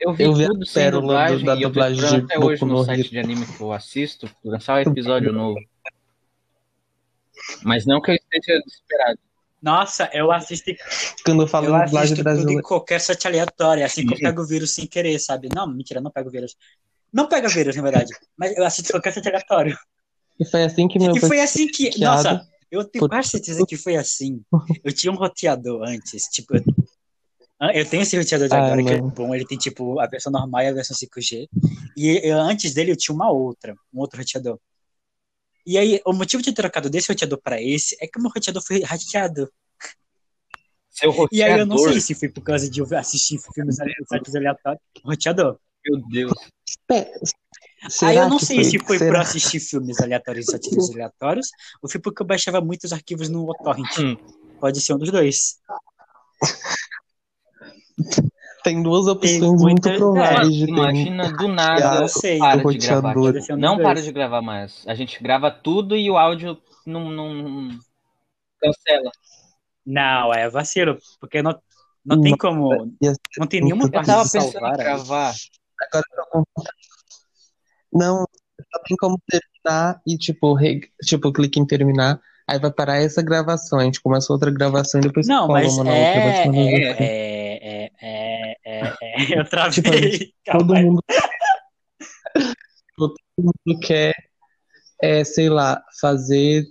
[0.01, 2.73] Eu vi Eu vi tudo sem dublagem da e eu dublagem de até hoje no
[2.75, 3.11] no site Hero.
[3.11, 5.59] de anime que eu assisto lançar um episódio novo.
[7.63, 9.19] Mas não que eu esteja desesperado.
[9.61, 10.77] Nossa, eu assisti
[11.25, 12.63] Quando eu falo Eu dublagem assisto tudo em brasileira.
[12.63, 15.49] qualquer site aleatório, assim que eu pego o vírus sem querer, sabe?
[15.55, 16.57] Não, mentira, não pego vírus.
[17.13, 18.13] Não pega vírus, na verdade.
[18.37, 19.77] Mas eu assisto qualquer site aleatório.
[20.39, 21.99] E foi assim que meu E foi assim que.
[21.99, 24.43] Nossa, eu tenho por- quase certeza que foi assim.
[24.85, 26.57] Eu tinha um roteador antes, tipo.
[26.57, 26.63] eu-
[27.61, 29.35] Eu tenho esse roteador de Ah, agora, que é bom.
[29.35, 31.49] Ele tem, tipo, a versão normal e a versão 5G.
[31.97, 34.59] E eu- antes dele eu tinha uma outra, um outro roteador.
[35.67, 38.31] E aí, o motivo de ter trocado desse roteador pra esse é que o meu
[38.31, 39.53] roteador foi hackeado.
[40.91, 43.77] Seu E aí eu não roteador, sei se foi por causa de eu assistir filmes
[44.09, 44.83] sites aleatórios.
[45.05, 45.59] Roteador.
[45.85, 46.33] meu Deus.
[46.91, 47.13] É,
[48.03, 49.21] Aí eu não sei se foi será?
[49.21, 51.49] assistir filmes aleatórios em sites aleatórios
[51.81, 53.99] ou foi porque eu baixava muitos arquivos no torrent.
[53.99, 54.17] Hum.
[54.61, 55.59] Pode ser um dos dois.
[58.65, 60.73] Tem duas opções Tem muito prováveis de ter.
[60.73, 61.81] Imagina do nada.
[61.81, 62.39] hackeado Eu sei.
[62.39, 63.15] Para de gravar.
[63.15, 64.85] dos Não para de gravar mais.
[64.87, 67.69] A gente grava tudo e o áudio não, não
[68.61, 69.11] cancela.
[69.87, 71.59] Não, é vacilo, porque não,
[72.05, 72.93] não tem como.
[73.39, 74.77] Não tem nenhuma parte de salvar.
[74.77, 75.35] gravar.
[75.81, 76.45] Agora eu tô com.
[77.93, 80.81] Não, só tem como terminar e, tipo, re...
[81.05, 82.21] tipo, clique em terminar.
[82.47, 83.79] Aí vai parar essa gravação.
[83.79, 85.95] A gente começa outra gravação e depois Não, mas na outra.
[85.95, 87.38] é, é.
[88.01, 89.39] É, é, é.
[89.41, 90.19] Eu travei.
[90.19, 91.03] Tipo, Todo mundo.
[92.97, 94.15] todo mundo quer
[95.03, 96.65] é, sei lá, fazer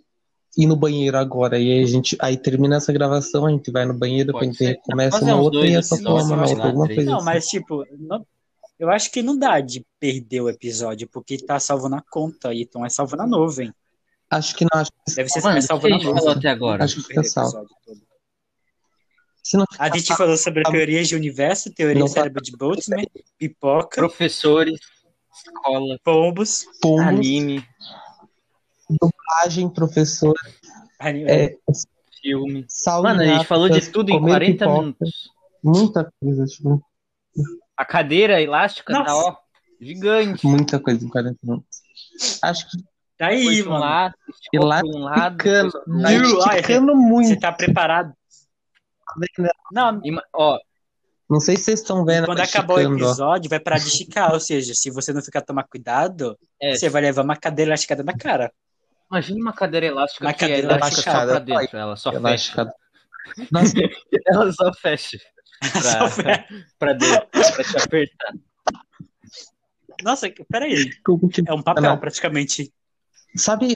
[0.57, 1.57] ir no banheiro agora.
[1.59, 4.47] E aí a gente aí termina essa gravação, a gente vai no banheiro, Pode a
[4.47, 4.79] gente ser.
[4.83, 7.25] começa Fazer uma outra dois e essa forma, uma outra, alguma coisa Não, assim.
[7.25, 8.25] mas tipo, não-
[8.79, 12.85] eu acho que não dá de perder o episódio, porque tá salvo na conta, então
[12.85, 13.73] é salvo na nuvem.
[14.29, 16.37] Acho que não, acho que, Deve ser Mano, é salvo a na gente falou nuvem.
[16.39, 16.83] até agora?
[16.83, 17.49] acho que fica Perder o salvo.
[17.57, 18.01] episódio todo.
[19.79, 23.05] A gente falou sobre teorias de universo, teoria Não cérebro de Boltzmann,
[23.37, 24.79] pipoca, Professores,
[25.33, 27.63] escola, pombos, pombos, anime,
[28.89, 30.33] dublagem, professor,
[30.99, 31.29] anime.
[31.29, 31.55] é,
[32.21, 32.65] filme.
[32.67, 35.29] sauna Mano, a gente falou de tudo em comer 40 pipoca, minutos.
[35.63, 36.83] Muita coisa, tipo,
[37.75, 39.29] A cadeira elástica tá, Nossa.
[39.29, 39.35] ó,
[39.79, 40.45] gigante.
[40.45, 41.81] muita coisa em 40 minutos.
[42.41, 42.77] Acho que
[43.17, 43.83] Tá aí, Foi pra um mano.
[43.85, 44.15] lado,
[44.53, 45.37] lá um lado.
[45.37, 47.39] ficando, depois- tá esticando Você muito.
[47.39, 48.13] tá preparado?
[49.71, 50.01] Não,
[50.33, 50.57] Ó,
[51.29, 53.07] Não sei se vocês estão vendo, quando acabar o esticando, ó.
[53.09, 54.33] episódio, vai parar de esticar.
[54.33, 58.03] Ou seja, se você não ficar tomar cuidado, é, você vai levar uma cadeira esticada
[58.03, 58.51] na cara.
[59.11, 61.77] imagina uma cadeira elástica Uma que é cadeira elástica só pra dentro.
[61.77, 62.73] Ela só Ela fecha.
[63.51, 63.73] Nossa,
[64.27, 65.17] Ela só fecha.
[65.81, 66.45] Só Pra,
[66.79, 68.33] pra dentro, pra te apertar.
[70.03, 70.89] Nossa, peraí.
[70.89, 72.71] que- É um papel, praticamente.
[73.35, 73.73] Sabe,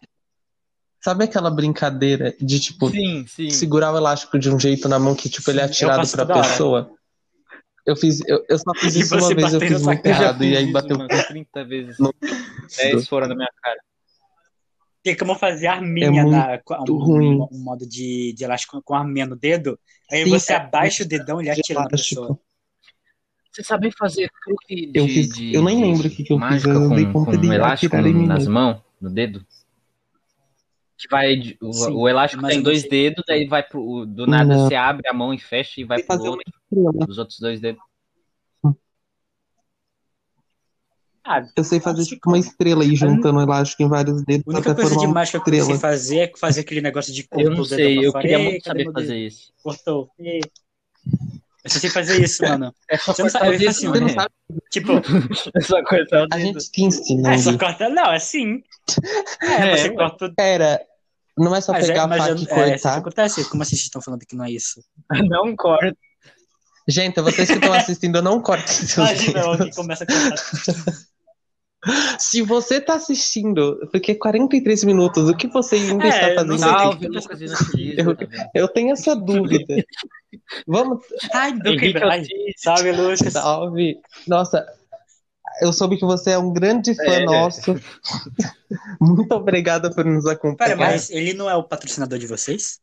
[1.02, 3.50] sabe aquela brincadeira de, tipo, Sim, sim.
[3.50, 6.08] segurar o elástico de um jeito na mão que, tipo, ele é Sim, eu atirado
[6.10, 6.42] pra hora.
[6.50, 6.92] pessoa?
[7.86, 10.44] Eu fiz, eu, eu só fiz E isso uma você vez, eu fiz muito errado,
[10.44, 10.96] e aí bateu.
[10.98, 11.98] umas 30 vezes.
[12.00, 12.14] Não.
[12.78, 13.80] 10 foram na minha cara.
[15.04, 17.48] Tem como fazer arminha É na, um, ruim.
[17.52, 19.80] um modo de, de elástico com arminha no dedo.
[20.12, 22.40] Aí Sim, você é abaixa o dedão e ele atira na pessoa.
[23.52, 26.32] Você sabe fazer truque de, Eu fiz- de- eu nem de lembro o que que
[26.32, 29.44] eu fiz, eu dei com, conta com de um elástico nas mãos, no dedo?
[31.02, 34.68] Que vai, o, Sim, o elástico tem dois dedos, daí vai pro, do nada Não.
[34.68, 36.44] você abre a mão e fecha e vai pro fazer outro,
[37.10, 37.82] os outros dois dedos.
[41.24, 44.58] Ah, Eu sei fazer, tipo, uma estrela e juntando o elástico em vários dedos a
[44.58, 45.80] única até coisa de formar uma mágica que eu sei estrela.
[45.80, 49.18] fazer é fazer aquele negócio de cortar Eu não sei, eu queria muito saber fazer
[49.18, 49.54] isso.
[49.64, 50.10] Cortou.
[50.20, 50.40] Ei.
[51.64, 52.74] Eu só sei fazer isso, mano.
[52.90, 54.14] É só Você não sabe, o eu dedo, faço, Você não né?
[54.14, 54.30] sabe,
[54.72, 54.92] Tipo,
[55.56, 56.60] É só cortar o a dedo.
[56.60, 57.90] gente te ensina, é só cortar.
[57.90, 58.64] Não, é assim.
[59.44, 59.96] É, É, você ué.
[59.96, 60.82] corta o Pera,
[61.42, 62.98] não é só Mas, pegar é, a faca eu- e é, isso que cortar?
[62.98, 63.50] acontece.
[63.50, 64.82] Como assim vocês estão falando que não é isso?
[65.30, 65.98] Não corta.
[66.88, 69.76] Gente, vocês que estão assistindo, eu não corte seus Imagina dedos.
[69.76, 70.36] começa a cortar.
[72.20, 76.60] Se você tá assistindo, porque 43 minutos, o que você ainda É, está fazendo
[76.98, 77.06] que
[77.64, 77.96] aqui?
[77.98, 78.50] Eu- tá?
[78.54, 79.66] Eu tenho essa dúvida.
[80.68, 81.72] Vamos, Ai, do.
[81.72, 82.34] Otis.
[82.58, 83.34] Salve, Lucas.
[83.34, 83.98] salve.
[84.28, 84.66] Nossa,
[85.62, 87.26] eu soube que você é um grande fã É.
[87.26, 87.62] nosso.
[89.02, 90.78] Muito obrigada por nos Pera, acompanhar.
[90.78, 92.80] mas ele não é o patrocinador de vocês?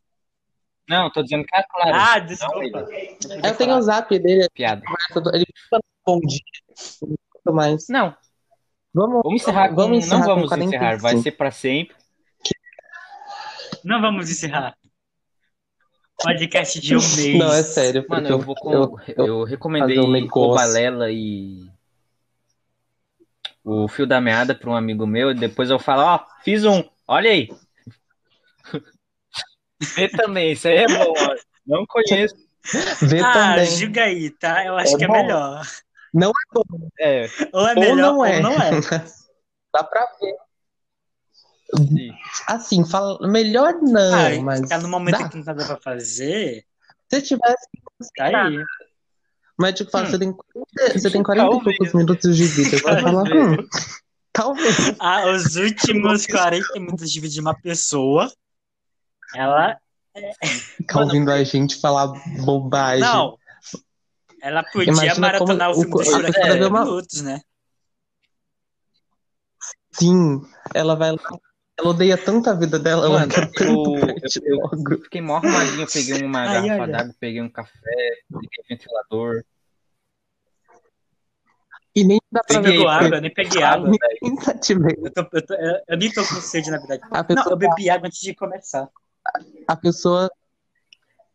[0.89, 1.91] Não, tô dizendo que é claro.
[1.95, 2.87] Ah, desculpa.
[3.45, 4.83] Eu tenho o zap dele, Piada.
[5.35, 6.41] ele fica bom dia.
[7.03, 7.87] Muito mais.
[7.89, 8.15] Não,
[8.95, 9.75] Vamos, vamos encerrar com...
[9.77, 10.75] vamos encerrar não vamos 45.
[10.77, 11.95] encerrar, vai ser pra sempre.
[13.85, 14.75] Não vamos encerrar.
[16.21, 17.39] Podcast de um mês.
[17.39, 18.05] Não, é sério.
[18.09, 18.73] Mano, eu vou com...
[18.73, 20.31] eu- eu, eu- recomendei um negócio.
[20.31, 21.69] Cobalela e
[23.71, 26.83] o Fio da Meada para um amigo meu, e depois eu falo, ó, fiz um,
[27.07, 27.49] olha aí.
[29.95, 31.35] Vê também, isso aí é bom, ó.
[31.67, 32.35] Não conheço.
[33.03, 33.67] Vê Ah, também.
[33.77, 34.65] julga aí, tá?
[34.65, 35.13] Eu acho É que é bom.
[35.13, 35.63] melhor.
[36.99, 38.41] É, Ou é Ou melhor não ou é.
[38.41, 38.71] não é.
[39.73, 40.35] Dá pra ver.
[41.87, 42.11] sim.
[42.47, 45.29] Assim, fala, melhor não, Ah, mas tá no momento dá.
[45.29, 46.65] que não tá dando pra fazer,
[47.11, 47.69] se tivesse,
[48.17, 48.65] tá aí.
[49.59, 50.11] Mas tipo, fala, Hum.
[50.11, 52.71] você tem 40, você tem 40 e poucos minutos de vida.
[52.71, 53.57] Você vai falar, hum,
[54.33, 54.77] talvez.
[54.99, 58.33] Ah, os últimos 40 minutos de vídeo de uma pessoa,
[59.35, 59.77] ela
[60.77, 62.09] Ficar ouvindo a gente falar
[62.45, 63.01] bobagem.
[63.05, 63.39] Não.
[64.43, 67.41] Ela podia Imagina maratonar como o filme do o- Shrek em vê uma- minutos, né?
[69.93, 70.41] Sim,
[70.75, 71.19] ela vai lá.
[71.79, 73.91] Ela odeia tanto a vida dela, ela Mano, quer eu, tanto
[74.45, 75.03] eu, eu logo.
[75.05, 77.71] fiquei mó arrumadinho, eu peguei uma Ai, garrafa d'água, peguei um café,
[78.29, 79.45] peguei ventilador.
[81.95, 82.89] E nem dá pra Peguei, ver.
[82.89, 83.91] água, eu nem peguei água.
[84.23, 84.73] Nem tá te.
[84.73, 87.03] Eu, tô- eu tô- eu- eu nem tô com sede, na verdade.
[87.11, 88.89] A Não, pessoa, eu bebi água antes de começar.
[89.69, 90.31] a pessoa,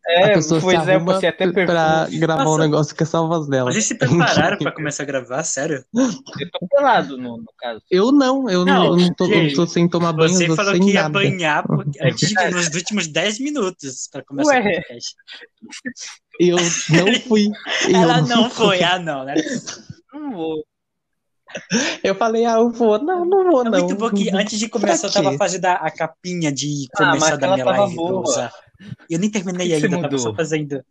[0.05, 2.57] a É, pessoa se pois é, eu arruma passei até pra gravar um Nossa.
[2.63, 3.71] negócio que é só a voz dela.
[3.71, 5.83] Vocês se prepararam pra começar a gravar, sério?
[5.95, 7.81] Eu tô pelado, no, no caso.
[7.89, 10.81] Eu não, eu não, Não, eu não tô, tô sem tomar banho, Você falou sem
[10.81, 11.13] que ia nada.
[11.13, 14.59] banhar porque- antes de nos últimos 10 minutos pra começar Ué.
[14.59, 15.15] o podcast.
[16.39, 17.47] Eu não fui.
[17.87, 19.35] Eu Ela não foi, ah, não, né?
[20.13, 20.63] Não vou.
[22.03, 22.97] Eu falei, ah, eu vou.
[23.01, 23.71] Não, não vou, É não.
[23.79, 27.29] muito bom que antes de começar eu tava fazendo a, a capinha de Ah, começar
[27.31, 28.51] mas da minha live pra boa.
[29.09, 30.83] Eu nem terminei O que que ainda, você tava só fazendo.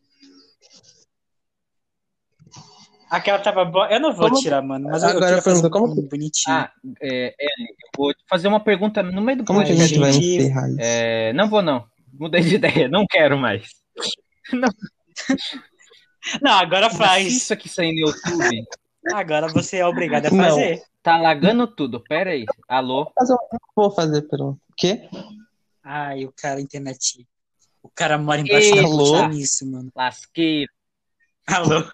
[3.10, 3.88] Aquela tava boa.
[3.92, 6.56] Eu não vou Como- tirar, mano, mas eu Agora queria fazer pergunta, como um bonitinho.
[6.56, 6.72] Ah,
[7.02, 9.98] é, Ellen, eu vou te fazer uma pergunta no meio do Como que a gente
[9.98, 10.78] vai encerrar isso?
[10.80, 11.84] É, não vou, não.
[12.14, 13.68] Mudei de ideia, não quero mais.
[16.40, 17.26] Não, agora Mas se faz.
[17.32, 18.64] isso aqui sair no YouTube,
[19.12, 20.44] Agora você é obrigado a Não.
[20.44, 20.82] fazer.
[21.02, 22.00] tá lagando tudo.
[22.00, 22.46] Pera aí.
[22.68, 23.10] Alô?
[23.18, 25.08] Mas eu não vou fazer pelo quê?
[25.84, 27.26] Ai, o cara, internet.
[27.92, 29.90] O cara mora embaixo da ponte nisso, mano.
[29.94, 30.70] Lasqueiro.
[31.46, 31.84] Alô?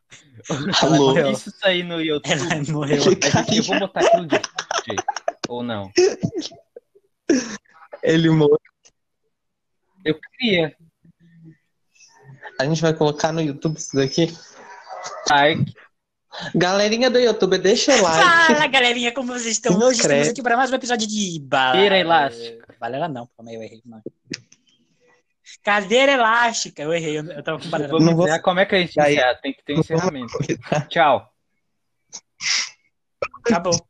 [0.81, 0.97] Alô?
[1.09, 1.33] morreu.
[1.33, 2.97] Isso sair no YouTube, Ela morreu.
[2.97, 3.01] a
[3.43, 4.37] gente- eu vou botar aquilo de
[4.87, 5.03] jeito.
[5.49, 5.91] Ou não?
[8.03, 8.59] Ele morreu.
[10.05, 10.77] Eu queria.
[12.61, 14.33] A gente vai colocar no YouTube isso daqui.
[15.31, 15.73] Like.
[16.55, 18.53] Galerinha do YouTube, deixa o like.
[18.55, 19.77] Fala, galerinha, como vocês estão?
[19.79, 21.73] Hoje estamos aqui para mais um episódio de ba...
[21.73, 22.77] Cadeira elástica.
[22.79, 23.83] Balela não, calma aí, eu errei.
[23.85, 24.01] Não.
[25.63, 27.91] Cadeira elástica, eu errei, eu, eu tava com balela.
[27.91, 28.43] Vamos Não vou-.
[28.43, 29.35] Como é que a gente encerra?
[29.37, 30.39] Tem que ter um encerramento.
[30.89, 31.31] Tchau.
[33.45, 33.88] Acabou.